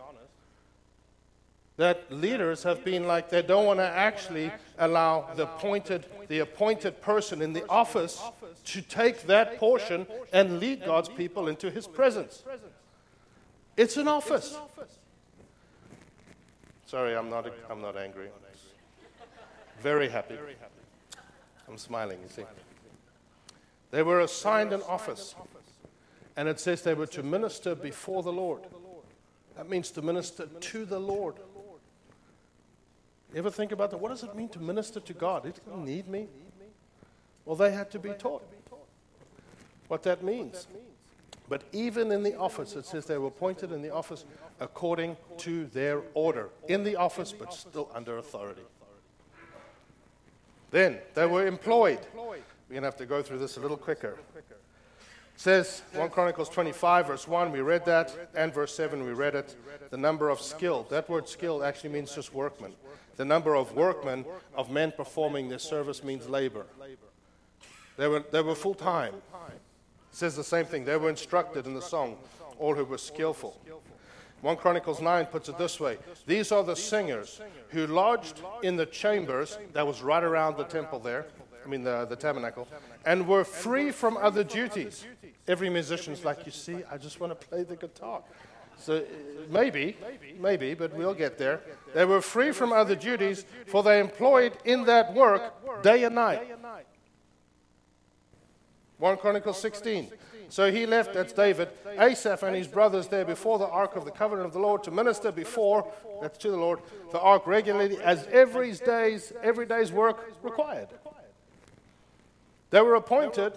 [1.78, 7.02] That leaders have been like they don't want to actually allow the appointed, the appointed
[7.02, 8.22] person in the office
[8.66, 12.44] to take that portion and lead God's people into his presence.
[13.78, 14.58] It's an office.
[16.88, 18.30] Sorry, I'm not, I'm not angry.
[19.82, 20.36] Very happy.
[21.68, 22.44] I'm smiling, you see.
[23.92, 25.36] They were assigned an office,
[26.36, 28.62] and it says they were to minister before the Lord.
[29.56, 31.36] That means to minister to the Lord.
[33.38, 33.98] Ever think about that?
[33.98, 35.46] What does it mean to minister to God?
[35.46, 36.28] He doesn't need me.
[37.46, 38.44] Well, they had to be taught
[39.88, 40.68] what that means.
[41.48, 44.26] But even in the office, it says they were appointed in the office
[44.60, 46.50] according to their order.
[46.68, 48.64] In the office, but still under authority.
[50.72, 52.00] Then they were employed.
[52.16, 52.24] We're
[52.70, 54.18] going to have to go through this a little quicker.
[55.38, 59.56] Says 1 Chronicles 25, verse 1, we read that, and verse 7, we read it.
[59.92, 62.74] The number of skilled, that word skilled actually means just workmen.
[63.16, 66.66] The number of workmen, of men performing this service, means labor.
[67.98, 69.14] They were, they were full time.
[69.16, 69.62] It
[70.12, 70.86] says the same thing.
[70.86, 72.18] They were instructed in the song,
[72.60, 73.62] all who were skillful.
[74.42, 78.86] 1 Chronicles 9 puts it this way These are the singers who lodged in the
[78.86, 81.26] chambers that was right around the temple there,
[81.66, 82.68] I mean the, the tabernacle,
[83.06, 85.06] and were free from other duties.
[85.48, 88.22] Every musician's like, You see, I just want to play the guitar.
[88.80, 89.02] So uh,
[89.50, 89.98] maybe,
[90.40, 91.62] maybe, but we'll get there.
[91.94, 96.56] They were free from other duties, for they employed in that work day and night.
[99.00, 100.12] 1 Chronicles 16.
[100.50, 104.12] So he left, that's David, Asaph and his brothers there before the ark of the
[104.12, 106.80] covenant of the Lord to minister before, that's to the Lord,
[107.12, 110.88] the ark regularly as every day's, every day's work required.
[112.70, 113.54] They were appointed,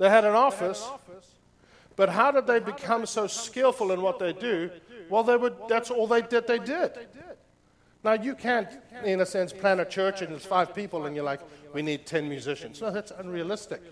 [0.00, 0.88] they had an office,
[1.94, 4.70] but how did they become so skillful in what they do?
[5.10, 6.92] Well, they would, that's all they did, they did.
[8.02, 8.66] Now, you can't,
[9.04, 11.40] in a sense, plan a church and there's five people and you're like,
[11.74, 12.80] we need 10 musicians.
[12.80, 13.82] No, that's unrealistic.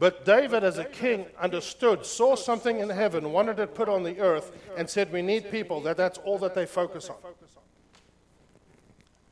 [0.00, 4.18] But David, as a king, understood, saw something in heaven, wanted it put on the
[4.18, 7.16] earth, and said, We need people, that that's all that they focus on.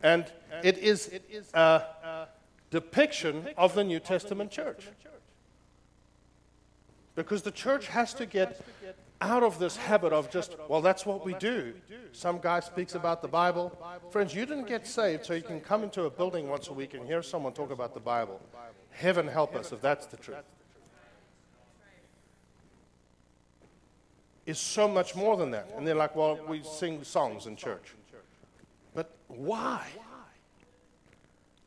[0.00, 0.26] And
[0.62, 1.10] it is
[1.54, 2.26] a
[2.80, 4.88] depiction of the New Testament church.
[7.14, 8.60] Because the church has to get
[9.22, 11.72] out of this habit of just, well, that's what we do.
[12.12, 13.66] Some guy speaks about the Bible.
[14.10, 16.92] Friends, you didn't get saved so you can come into a building once a week
[16.92, 18.38] and hear someone talk about the Bible.
[18.90, 20.44] Heaven help us if that's the truth.
[24.44, 25.70] Is so much more than that.
[25.78, 27.94] And they're like, well, we sing songs in church.
[28.94, 29.86] But why?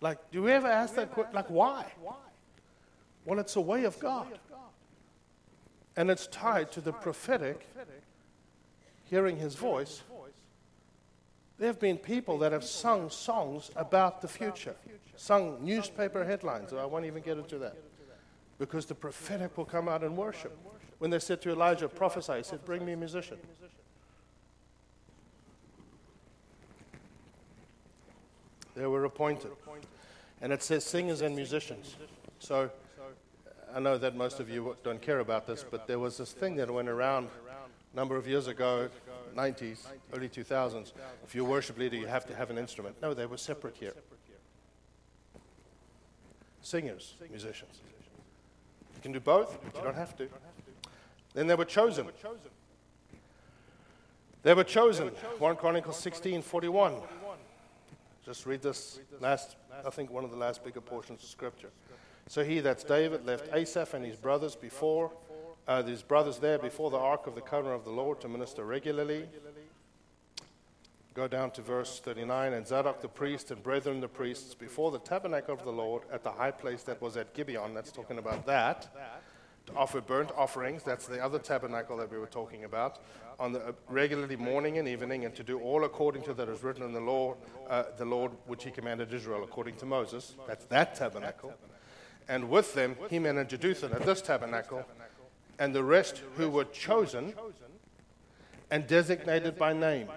[0.01, 1.35] Like, do we ever ask that question?
[1.35, 1.91] Like, why?
[3.25, 4.27] Well, it's a way of God.
[5.95, 7.67] And it's tied to the prophetic,
[9.03, 10.03] hearing his voice.
[11.57, 14.75] There have been people that have sung songs about the future,
[15.17, 16.71] sung newspaper headlines.
[16.71, 17.75] I won't even get into that.
[18.57, 20.57] Because the prophetic will come out and worship.
[20.99, 23.37] When they said to Elijah, prophesy, he said, Bring me a musician.
[28.79, 29.51] They were appointed.
[30.41, 31.97] And it says singers and musicians.
[32.39, 32.71] So
[33.75, 36.55] I know that most of you don't care about this, but there was this thing
[36.55, 37.27] that went around
[37.93, 38.87] a number of years ago,
[39.35, 39.79] 90s,
[40.13, 40.93] early 2000s.
[41.25, 42.95] If you're a worship leader, you have to have an instrument.
[43.01, 43.93] No, they were separate here.
[46.61, 47.81] Singers, musicians.
[48.95, 50.29] You can do both, but you don't have to.
[51.33, 52.07] Then they were chosen.
[54.43, 55.09] They were chosen.
[55.37, 56.93] 1 Chronicles 16 41.
[58.29, 61.71] Just read this last, I think, one of the last bigger portions of Scripture.
[62.27, 65.11] So he, that's David, left Asaph and his brothers before,
[65.67, 68.63] uh, his brothers there before the ark of the covenant of the Lord to minister
[68.63, 69.27] regularly.
[71.15, 72.53] Go down to verse 39.
[72.53, 76.23] And Zadok the priest and brethren the priests before the tabernacle of the Lord at
[76.23, 77.73] the high place that was at Gibeon.
[77.73, 78.93] That's talking about that.
[79.75, 80.83] Offer burnt offerings.
[80.83, 82.99] That's the other tabernacle that we were talking about.
[83.39, 86.61] On the uh, regularly morning and evening, and to do all according to that is
[86.63, 87.35] written in the law,
[87.69, 90.35] uh, the Lord which he commanded Israel according to Moses.
[90.47, 91.53] That's that tabernacle
[92.29, 94.85] and with them Heman and Jeduthun at this tabernacle,
[95.57, 97.33] and the rest who were chosen
[98.71, 100.07] and designated by name.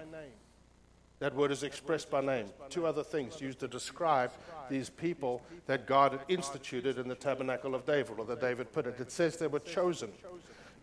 [1.19, 2.47] That word is expressed by name.
[2.69, 4.31] Two other things used to describe
[4.69, 8.87] these people that God had instituted in the tabernacle of David, or that David put
[8.87, 8.99] it.
[8.99, 10.09] It says they were chosen.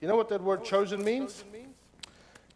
[0.01, 1.45] You know what that word chosen means?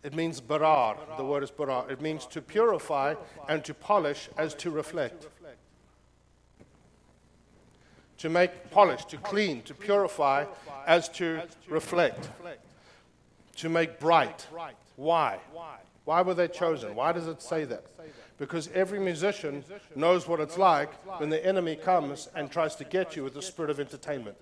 [0.02, 0.96] It means barar.
[1.16, 1.90] The word is barar.
[1.90, 3.14] It means to purify
[3.48, 5.28] and to polish as to reflect
[8.24, 10.46] to make polish, to clean, to purify,
[10.86, 12.30] as to reflect,
[13.54, 14.46] to make bright.
[14.96, 15.38] Why?
[16.06, 16.94] Why were they chosen?
[16.94, 17.84] Why does it say that?
[18.46, 23.16] Because every musician knows what it's like when the enemy comes and tries to get
[23.16, 24.36] you with the spirit of entertainment.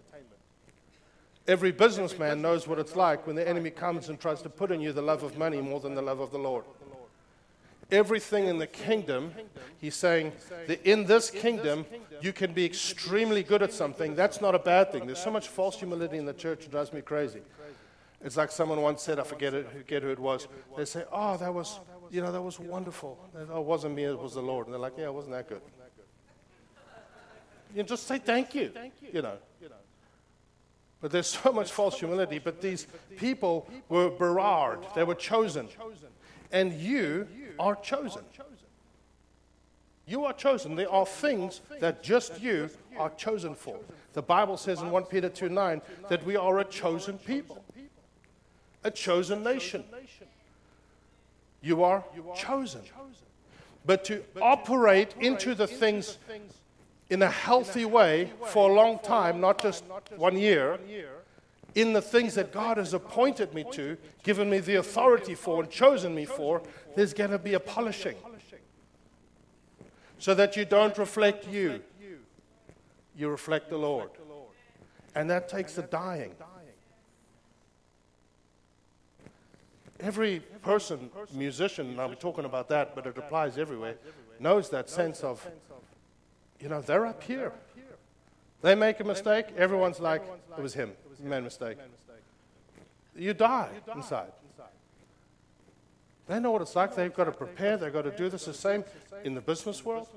[1.48, 4.80] Every businessman knows what it's like when the enemy comes and tries to put in
[4.80, 6.64] you the love of money more than the love of the Lord
[7.92, 9.32] everything in the kingdom,
[9.78, 10.32] he's saying
[10.66, 11.84] that in this kingdom,
[12.20, 14.16] you can be extremely good at something.
[14.16, 15.06] That's not a bad thing.
[15.06, 17.40] There's so much false humility in the church, it drives me crazy.
[18.24, 20.46] It's like someone once said, I forget, it, forget who it was.
[20.76, 21.80] They say, Oh, that was,
[22.12, 23.18] you know, that was wonderful.
[23.34, 24.66] It wasn't me, it was the Lord.
[24.66, 25.62] And they're like, Yeah, it wasn't that good.
[27.74, 28.70] You just say thank you,
[29.12, 29.38] you know.
[31.00, 32.38] But there's so much false humility.
[32.38, 32.86] But these
[33.16, 35.68] people were berard, they were chosen.
[36.52, 37.26] And you
[37.58, 38.22] are chosen.
[40.06, 40.74] You are chosen.
[40.76, 43.78] There are things that just you are chosen for.
[44.12, 47.64] The Bible says in 1 Peter 2 9 that we are a chosen people,
[48.84, 49.84] a chosen nation.
[51.62, 52.04] You are
[52.36, 52.82] chosen.
[53.84, 56.18] But to operate into the things
[57.10, 59.84] in a healthy way for a long time, not just
[60.16, 60.78] one year,
[61.74, 65.70] in the things that God has appointed me to, given me the authority for, and
[65.70, 66.62] chosen me for,
[66.96, 68.16] there's going to be a polishing.
[70.18, 71.82] So that you don't reflect you,
[73.16, 74.10] you reflect the Lord.
[75.14, 76.34] And that takes a dying.
[80.02, 83.96] Every person, musician, I'm talking about that, but it applies everywhere,
[84.40, 85.46] knows that sense of,
[86.60, 87.52] you know, they're up here.
[88.62, 90.22] They make a mistake, everyone's like,
[90.56, 91.78] it was him, made a mistake.
[93.16, 94.32] You die inside.
[96.26, 96.94] They know what it's like.
[96.94, 97.76] They've got to prepare.
[97.76, 98.84] They've got to do this the same
[99.24, 100.08] in the business world.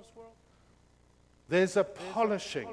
[1.49, 2.69] There's a polishing.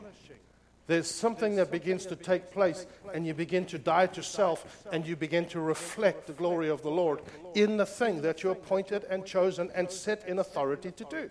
[0.86, 5.06] There's something that begins to take place, and you begin to die to self, and
[5.06, 7.20] you begin to reflect the glory of the Lord
[7.54, 11.30] in the thing that you're appointed and chosen and set in authority to do.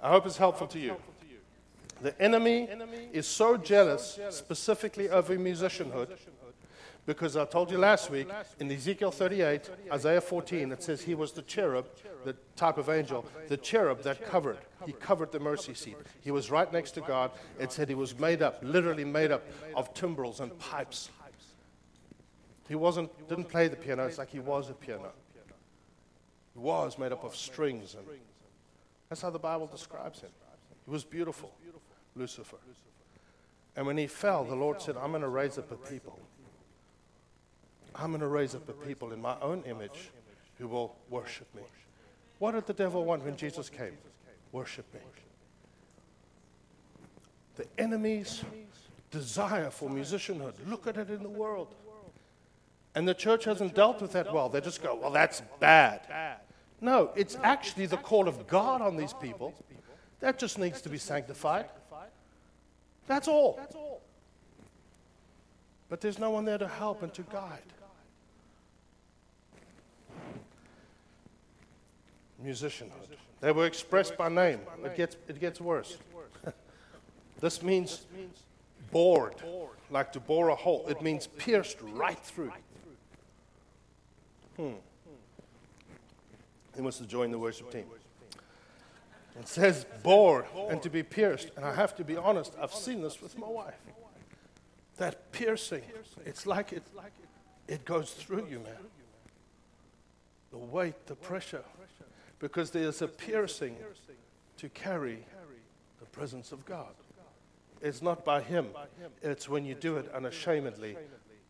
[0.00, 0.96] I hope it's helpful to you.
[2.00, 2.68] The enemy
[3.12, 6.08] is so jealous, specifically over musicianhood,
[7.06, 8.28] because I told you last week
[8.58, 11.86] in Ezekiel 38, Isaiah 14, it says he was the cherub,
[12.24, 14.58] the type of angel, the cherub that covered.
[14.84, 15.96] He covered the mercy seat.
[16.20, 17.30] He was right next to God.
[17.60, 19.44] It said he was made up, literally made up
[19.76, 21.10] of timbrels and pipes.
[22.68, 25.12] He wasn't, didn't play the piano, it's like he was a piano.
[26.54, 27.94] He was made up of strings.
[27.94, 28.04] And
[29.08, 30.30] that's how the Bible describes him.
[30.84, 31.52] He was beautiful,
[32.16, 32.56] Lucifer.
[33.76, 36.18] And when he fell, the Lord said, I'm going to raise up a people
[37.98, 40.10] I'm going to raise up a people in my own image
[40.58, 41.62] who will worship me.
[42.38, 43.96] What did the devil want when Jesus came?
[44.52, 45.00] Worship me.
[47.56, 48.44] The enemy's
[49.10, 50.54] desire for musicianhood.
[50.66, 51.74] Look at it in the world.
[52.94, 54.48] And the church hasn't dealt with that well.
[54.48, 56.38] They just go, well, that's bad.
[56.80, 59.54] No, it's actually the call of God on these people.
[60.20, 61.66] That just needs to be sanctified.
[63.06, 63.60] That's all.
[65.88, 67.62] But there's no one there to help and to guide.
[72.46, 73.16] Musicianhood.
[73.40, 74.60] They were expressed by name.
[74.84, 75.98] It gets, it gets worse.
[77.40, 78.06] this means
[78.90, 79.34] bored,
[79.90, 80.86] like to bore a hole.
[80.88, 82.52] It means pierced right through.
[84.56, 84.72] Hmm.
[86.74, 87.86] He wants to join the worship team.
[89.38, 91.50] It says bored and to be pierced.
[91.56, 93.74] And I have to be honest, I've seen this with my wife.
[94.96, 95.82] That piercing,
[96.24, 96.82] it's like it,
[97.68, 98.74] it goes through you, man.
[100.50, 101.64] The weight, the pressure
[102.38, 103.76] because there's a piercing
[104.58, 105.24] to carry
[106.00, 106.94] the presence of God.
[107.80, 108.68] It's not by Him,
[109.22, 110.96] it's when you do it unashamedly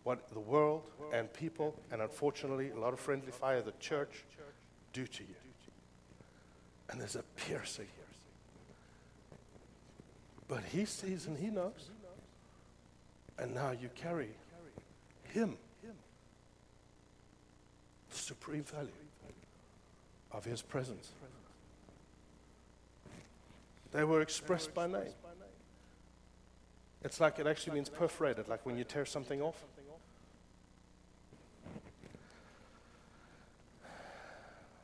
[0.02, 0.82] what the world
[1.12, 4.24] and people, and unfortunately, a lot of friendly fire, the church,
[4.92, 5.34] do to you.
[6.90, 7.86] And there's a piercing.
[7.86, 9.38] Here.
[10.46, 11.90] But He sees and He knows.
[13.38, 14.30] And now you carry
[15.24, 15.56] Him.
[18.10, 18.92] The supreme value
[20.32, 21.10] of his presence.
[23.92, 25.14] They were expressed by name.
[27.02, 29.62] It's like it actually means perforated, like when you tear something off.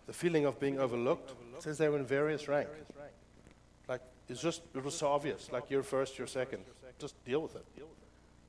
[0.07, 2.71] The feeling of being overlooked says they were in various ranks.
[3.89, 5.51] Like it's just it was so obvious.
[5.51, 6.65] Like you're first, you're second.
[6.99, 7.65] Just deal with it.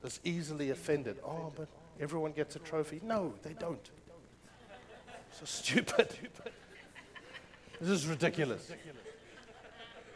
[0.04, 1.18] It's easily offended.
[1.24, 1.68] Oh, but
[1.98, 3.00] everyone gets a trophy.
[3.02, 3.90] No, they don't.
[5.32, 6.14] So stupid.
[7.84, 8.66] This is ridiculous.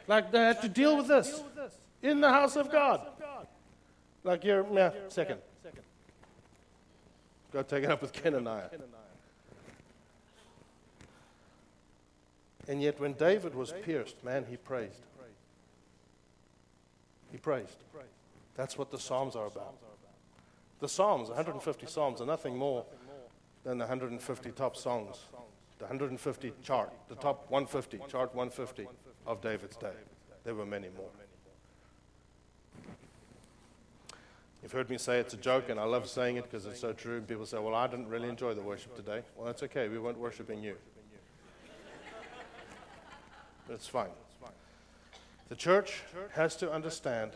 [0.07, 1.43] Like they had to deal with this
[2.03, 3.07] in the house of God.
[4.25, 5.41] Like you're, yeah, second.
[7.53, 8.71] Go take it up with Kenaniah.
[12.69, 15.03] And yet, when David was pierced, man, he praised.
[17.31, 17.77] He praised.
[18.55, 19.77] That's what the Psalms are about.
[20.81, 22.87] The Psalms, 150 Psalms, are nothing more
[23.62, 25.19] than the 150 top songs
[25.79, 28.87] the 150 chart, the top 150, chart 150
[29.26, 29.93] of David's day.
[30.45, 31.11] There were many more.
[34.62, 36.93] You've heard me say it's a joke, and I love saying it because it's so
[36.93, 37.18] true.
[37.18, 39.22] And people say, Well, I didn't really enjoy the worship today.
[39.37, 39.89] Well, that's okay.
[39.89, 40.74] We weren't worshiping you.
[43.70, 44.09] It's fine.
[45.49, 46.03] The church
[46.33, 47.33] has to understand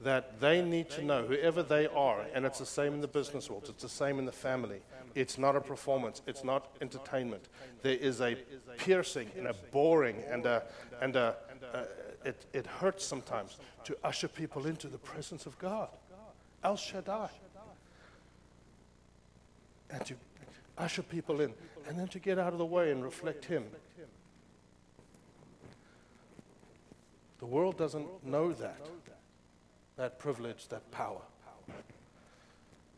[0.00, 3.50] that they need to know, whoever they are, and it's the same in the business
[3.50, 4.80] world, it's the same in the family.
[5.14, 7.48] It's not a performance, it's not entertainment.
[7.82, 8.36] There is a
[8.76, 10.62] piercing and a boring and a,
[11.00, 11.36] and a,
[11.74, 15.88] a it, it hurts sometimes to usher people into the presence of God.
[16.62, 17.30] El Shaddai.
[19.90, 20.14] And to
[20.76, 21.54] usher people in,
[21.88, 23.64] and then to get out of the way and reflect Him.
[27.38, 28.78] The world doesn't know that
[29.98, 31.20] that privilege, that power.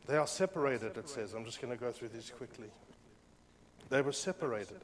[0.07, 1.34] They are separated, it says.
[1.34, 2.68] I'm just going to go through these quickly.
[3.88, 4.80] They were separated.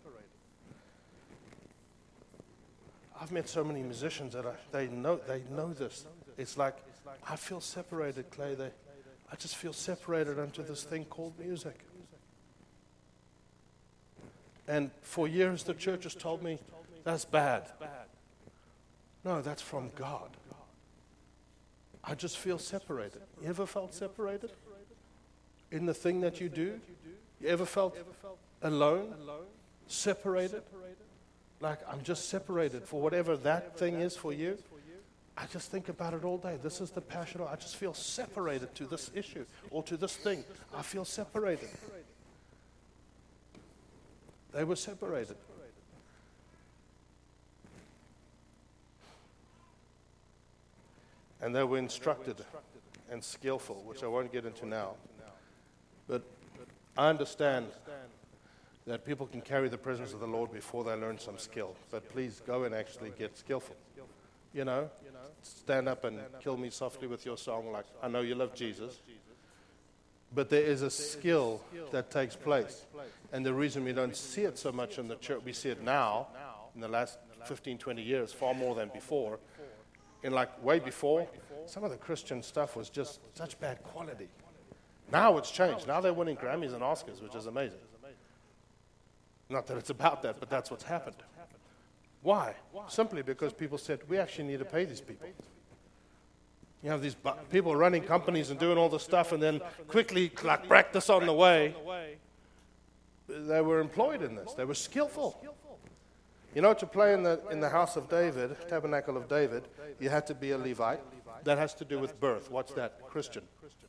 [3.20, 6.04] I've met so many musicians that I, they, know, they know this.
[6.36, 6.76] It's like,
[7.28, 8.54] I feel separated, Clay.
[8.54, 8.70] They,
[9.32, 11.78] I just feel separated unto this thing called music.
[14.68, 16.58] And for years, the church has told me
[17.04, 17.68] that's bad.
[19.24, 20.35] No, that's from God.
[22.06, 23.20] I just feel separated.
[23.42, 24.52] You ever felt separated?
[25.72, 26.80] In the thing that you do?
[27.40, 27.96] You ever felt
[28.62, 29.12] alone?
[29.88, 30.62] Separated?
[31.60, 34.56] Like I'm just separated for whatever that thing is for you?
[35.38, 36.58] I just think about it all day.
[36.62, 37.42] This is the passion.
[37.46, 40.44] I just feel separated to this issue or to this thing.
[40.74, 41.68] I feel separated.
[44.52, 45.36] They were separated.
[51.46, 52.44] And they were instructed
[53.08, 54.94] and skillful, which I won't get into now.
[56.08, 56.24] But
[56.98, 57.68] I understand
[58.84, 61.76] that people can carry the presence of the Lord before they learn some skill.
[61.92, 63.76] But please go and actually get skillful.
[64.52, 64.90] You know,
[65.42, 69.00] stand up and kill me softly with your song, like, I know you love Jesus.
[70.34, 72.86] But there is a skill that takes place.
[73.32, 75.80] And the reason we don't see it so much in the church, we see it
[75.80, 76.26] now,
[76.74, 79.38] in the last 15, 20 years, far more than before,
[80.26, 81.26] in like way before,
[81.66, 84.28] some of the Christian stuff was just such bad quality.
[85.12, 85.86] Now it's changed.
[85.86, 87.78] Now they're winning Grammys and Oscars, which is amazing.
[89.48, 91.16] Not that it's about that, but that's what's happened.
[92.22, 92.54] Why?
[92.88, 95.28] Simply because people said, we actually need to pay these people.
[96.82, 100.32] You have these bu- people running companies and doing all this stuff, and then quickly,
[100.42, 101.74] like practice on the way.
[103.28, 105.40] They were employed in this, they were skillful.
[106.56, 109.68] You know, to play in the, in the house of David, tabernacle of David,
[110.00, 111.00] you had to be a Levite.
[111.44, 112.50] That has to do with birth.
[112.50, 112.98] What's that?
[113.06, 113.42] Christian.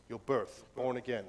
[0.09, 1.23] Your birth, born again.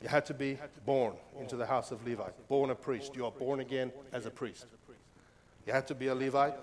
[0.00, 3.16] You had to be born into the house of Levi, born a priest.
[3.16, 4.66] You are born again as a priest.
[5.66, 6.54] You had to be a Levite.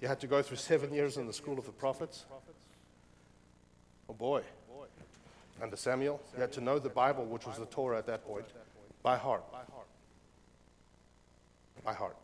[0.00, 2.24] You had to go through seven years in the school of the prophets.
[4.08, 4.40] Oh boy.
[5.62, 8.46] Under Samuel, you had to know the Bible, which was the Torah at that point,
[9.02, 9.44] by heart.
[11.84, 12.16] By heart.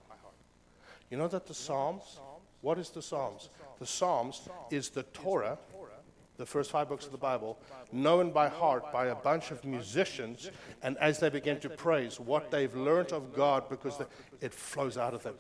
[1.11, 2.19] You know that the Psalms,
[2.61, 3.49] what is the Psalms?
[3.79, 5.59] The Psalms is the Torah,
[6.37, 7.59] the first five books of the Bible,
[7.93, 10.51] known by heart by a bunch of musicians,
[10.83, 14.01] and as they begin to praise what they've learned of God because
[14.41, 15.35] it flows out of them.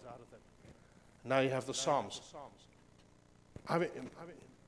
[1.25, 2.21] Now you have the Psalms.
[3.69, 3.91] I mean,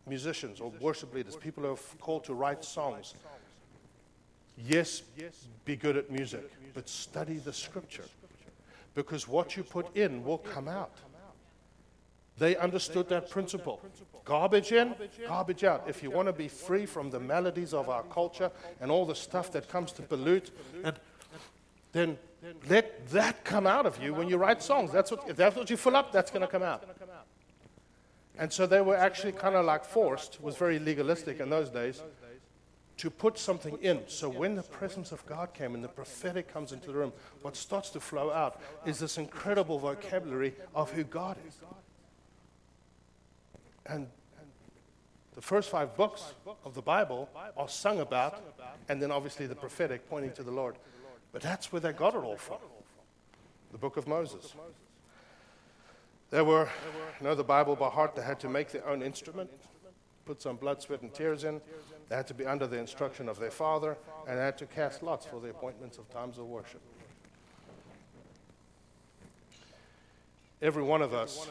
[0.06, 3.14] musicians or worship leaders, people who are called to write songs.
[4.58, 5.02] Yes,
[5.64, 8.04] be good at music, but study the scripture
[8.94, 10.92] because what you put in will come out.
[12.38, 13.80] They understood that principle.
[14.24, 14.94] Garbage in,
[15.26, 15.84] garbage out.
[15.86, 19.14] If you want to be free from the maladies of our culture and all the
[19.14, 20.50] stuff that comes to pollute,
[21.92, 22.16] then
[22.68, 24.90] let that come out of you when you write songs.
[24.90, 26.84] That's what, if that's what you fill up, that's going to come out.
[28.38, 32.02] And so they were actually kind of like forced, was very legalistic in those days,
[33.00, 34.02] to put something in.
[34.08, 37.56] So when the presence of God came and the prophetic comes into the room, what
[37.56, 41.54] starts to flow out is this incredible vocabulary of who God is.
[43.86, 44.06] And
[45.34, 48.42] the first five books of the Bible are sung about,
[48.90, 50.76] and then obviously the prophetic pointing to the Lord.
[51.32, 52.58] But that's where they got it all from
[53.72, 54.52] the book of Moses.
[56.28, 56.68] They were,
[57.18, 59.50] you know, the Bible by heart, they had to make their own instrument,
[60.30, 61.60] put some blood, sweat, and tears in.
[62.08, 65.02] They had to be under the instruction of their father, and they had to cast
[65.02, 66.80] lots for the appointments of times of worship.
[70.62, 71.48] Every one of us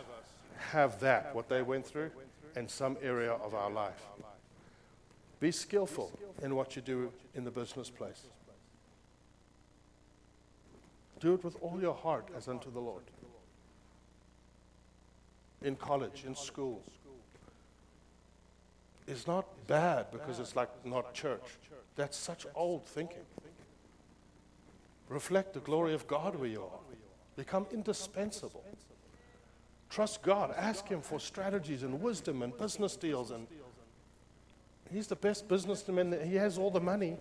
[0.72, 2.12] have that, what they went through,
[2.56, 4.02] in some area of our life.
[5.42, 8.28] Be skillful in what you do in the business place.
[11.20, 13.04] Do it with all your heart as unto the Lord.
[15.64, 16.82] In college, in school,
[19.10, 21.57] is not bad because it's like not church.
[21.95, 23.26] That's such old thinking.
[25.10, 26.80] Reflect the glory of God where you are.
[27.36, 28.64] Become indispensable.
[29.89, 30.53] Trust God.
[30.55, 33.47] Ask Him for strategies and wisdom and business deals and
[34.91, 36.18] He's the best businessman.
[36.28, 37.16] He has all the money.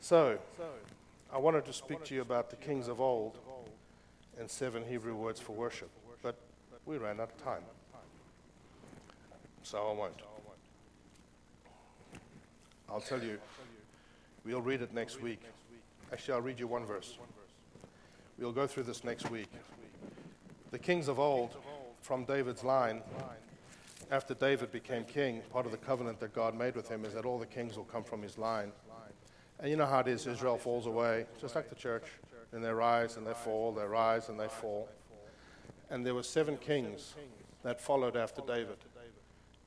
[0.00, 0.38] So,
[1.32, 3.38] I wanted to speak to you about the kings of old
[4.38, 5.90] and seven Hebrew words for worship,
[6.22, 6.36] but
[6.86, 7.62] we ran out of time.
[9.68, 10.14] So I won't.
[12.88, 13.38] I'll tell you,
[14.42, 15.42] we'll read it next week.
[16.10, 17.18] Actually, I'll read you one verse.
[18.38, 19.50] We'll go through this next week.
[20.70, 21.54] The kings of old,
[22.00, 23.02] from David's line,
[24.10, 27.26] after David became king, part of the covenant that God made with him is that
[27.26, 28.72] all the kings will come from his line.
[29.60, 32.04] And you know how it is Israel falls away, just like the church.
[32.52, 34.88] And they rise and they fall, they rise and they fall.
[35.90, 37.16] And there were seven kings
[37.64, 38.78] that followed after David.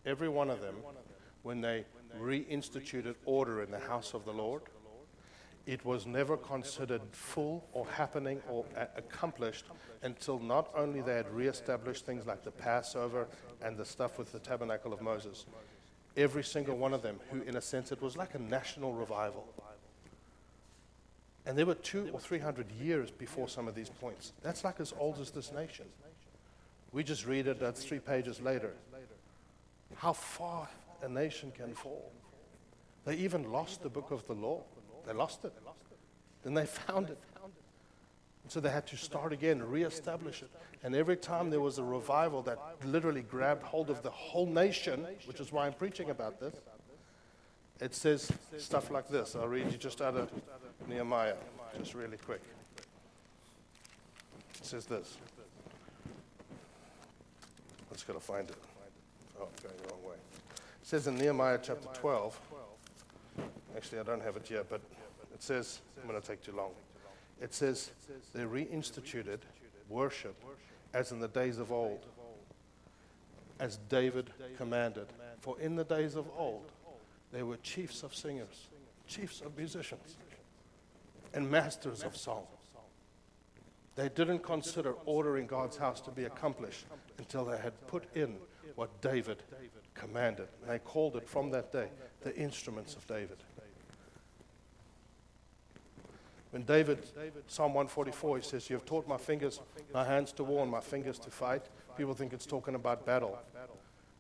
[0.06, 0.76] Every one of them,
[1.44, 1.86] when they
[2.20, 4.64] reinstituted order in the house of the Lord,
[5.68, 9.66] it was never considered full or happening or accomplished
[10.02, 13.28] until not only they had reestablished things like the Passover
[13.62, 15.46] and the stuff with the tabernacle of Moses,
[16.18, 19.46] every single one of them, who in a sense it was like a national revival.
[21.46, 24.34] And there were two or three hundred years before some of these points.
[24.42, 25.86] That's like as old as this nation.
[26.92, 28.74] We just read it, that's three pages later.
[30.02, 30.68] How far
[31.04, 32.12] a nation can fall.
[33.06, 34.64] They even lost the book of the law.
[35.06, 35.54] They lost it.
[36.42, 37.20] Then they found it.
[38.42, 40.50] And so they had to start again, reestablish it.
[40.82, 45.06] And every time there was a revival that literally grabbed hold of the whole nation,
[45.26, 46.56] which is why I'm preaching about this,
[47.80, 49.36] it says stuff like this.
[49.36, 50.32] I'll read you just out of
[50.88, 51.36] Nehemiah,
[51.78, 52.42] just really quick.
[54.56, 55.18] It says this.
[57.88, 58.58] I'm just going to find it.
[59.42, 60.16] Oh, going the wrong way.
[60.56, 62.40] It says in Nehemiah chapter 12,
[63.76, 64.82] actually, I don't have it here, but
[65.34, 66.72] it says, I'm going to take too long.
[67.42, 67.90] It says,
[68.36, 69.40] they reinstituted
[69.90, 70.36] worship
[70.94, 72.06] as in the days of old,
[73.60, 75.08] as David commanded.
[75.40, 76.72] For in the days of old,
[77.32, 78.68] they were chiefs of singers,
[79.08, 80.18] chiefs of musicians,
[81.34, 82.44] and masters of song.
[83.96, 86.86] They didn't consider ordering God's house to be accomplished
[87.18, 88.38] until they had put in
[88.76, 89.44] what David
[89.94, 90.48] commanded.
[90.62, 91.88] And they called it from that day
[92.22, 93.38] the instruments of David.
[96.52, 97.00] When David,
[97.48, 99.62] Psalm 144, he says, You have taught my fingers,
[99.94, 101.64] my hands to war and my fingers to fight.
[101.98, 103.40] People think it's talking about battle.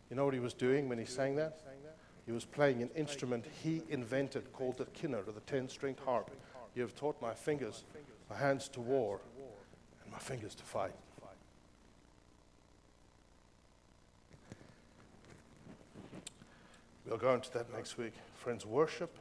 [0.09, 1.59] You know what he was doing when he sang that?
[2.25, 6.31] He was playing an instrument he invented called the kinnor, or the 10 stringed harp.
[6.75, 7.83] You have taught my fingers,
[8.29, 9.19] my hands to war,
[10.03, 10.93] and my fingers to fight.
[17.11, 18.13] We'll go into that next week.
[18.35, 19.13] Friends, worship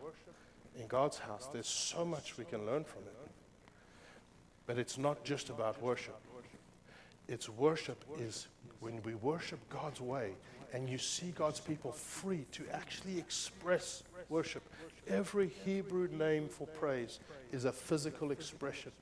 [0.78, 3.16] in God's house, there's so much we can learn from it.
[4.64, 6.14] But it's not just about worship.
[7.26, 8.46] It's worship is
[8.78, 10.34] when we worship God's way
[10.72, 14.62] and you see God's people free to actually express worship.
[15.08, 17.18] Every Hebrew name for praise
[17.50, 18.92] is a physical expression.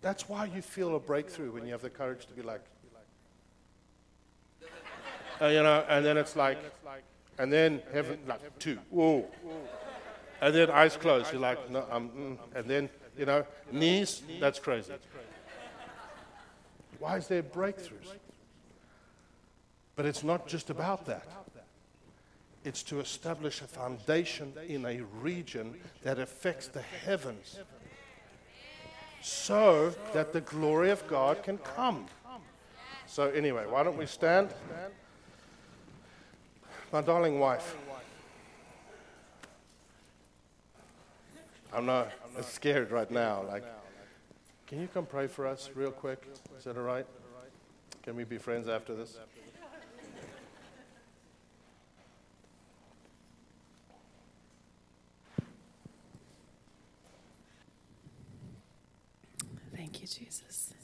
[0.00, 2.62] That's why you feel a breakthrough when you have the courage to be like,
[5.40, 6.58] uh, you know, and then it's like,
[7.38, 9.26] and then heaven, like two, whoa.
[10.40, 12.38] And then eyes closed, you're like, no, I'm, mm.
[12.54, 14.92] and then, you know, knees, that's crazy.
[16.98, 18.16] Why is there breakthroughs?
[19.94, 21.26] But it's not just about that.
[22.64, 27.58] It's to establish a foundation in a region that affects the heavens
[29.20, 32.06] so that the glory of God can come.
[33.06, 34.48] So, anyway, why don't we stand?
[36.92, 37.74] My darling wife,
[41.72, 42.12] I'm not
[42.42, 43.44] scared right now.
[43.48, 43.64] Like,
[44.66, 46.28] can you come pray for us real quick?
[46.58, 47.06] Is that all right?
[48.02, 49.16] Can we be friends after this?
[59.74, 60.74] Thank you, Jesus.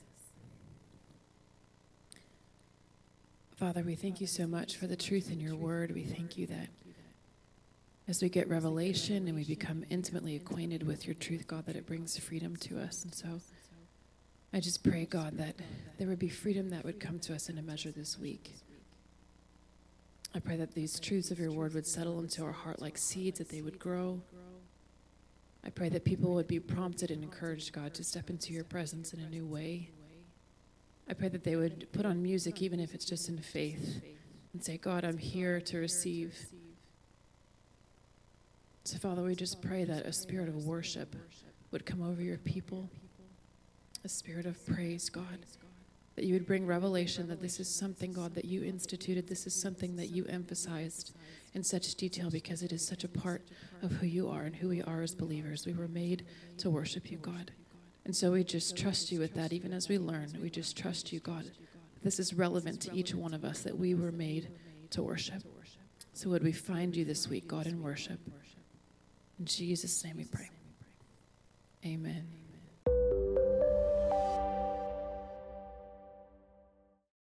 [3.58, 5.90] Father, we thank you so much for the truth in your word.
[5.92, 6.68] We thank you that
[8.06, 11.84] as we get revelation and we become intimately acquainted with your truth, God, that it
[11.84, 13.02] brings freedom to us.
[13.02, 13.40] And so
[14.52, 15.56] I just pray, God, that
[15.98, 18.54] there would be freedom that would come to us in a measure this week.
[20.36, 23.40] I pray that these truths of your word would settle into our heart like seeds,
[23.40, 24.22] that they would grow.
[25.64, 29.12] I pray that people would be prompted and encouraged, God, to step into your presence
[29.12, 29.90] in a new way.
[31.08, 34.02] I pray that they would put on music, even if it's just in faith,
[34.52, 36.36] and say, God, I'm here to receive.
[38.84, 41.16] So, Father, we just pray that a spirit of worship
[41.70, 42.90] would come over your people,
[44.04, 45.46] a spirit of praise, God,
[46.16, 49.28] that you would bring revelation that this is something, God, that you instituted.
[49.28, 51.14] This is something that you emphasized
[51.54, 53.42] in such detail because it is such a part
[53.82, 55.64] of who you are and who we are as believers.
[55.66, 56.26] We were made
[56.58, 57.52] to worship you, God.
[58.08, 60.30] And so we just trust you with that, even as we learn.
[60.42, 61.44] We just trust you, God.
[62.02, 64.48] This is relevant to each one of us that we were made
[64.92, 65.42] to worship.
[66.14, 68.18] So would we find you this week, God, in worship?
[69.38, 70.48] In Jesus' name we pray.
[71.84, 72.26] Amen.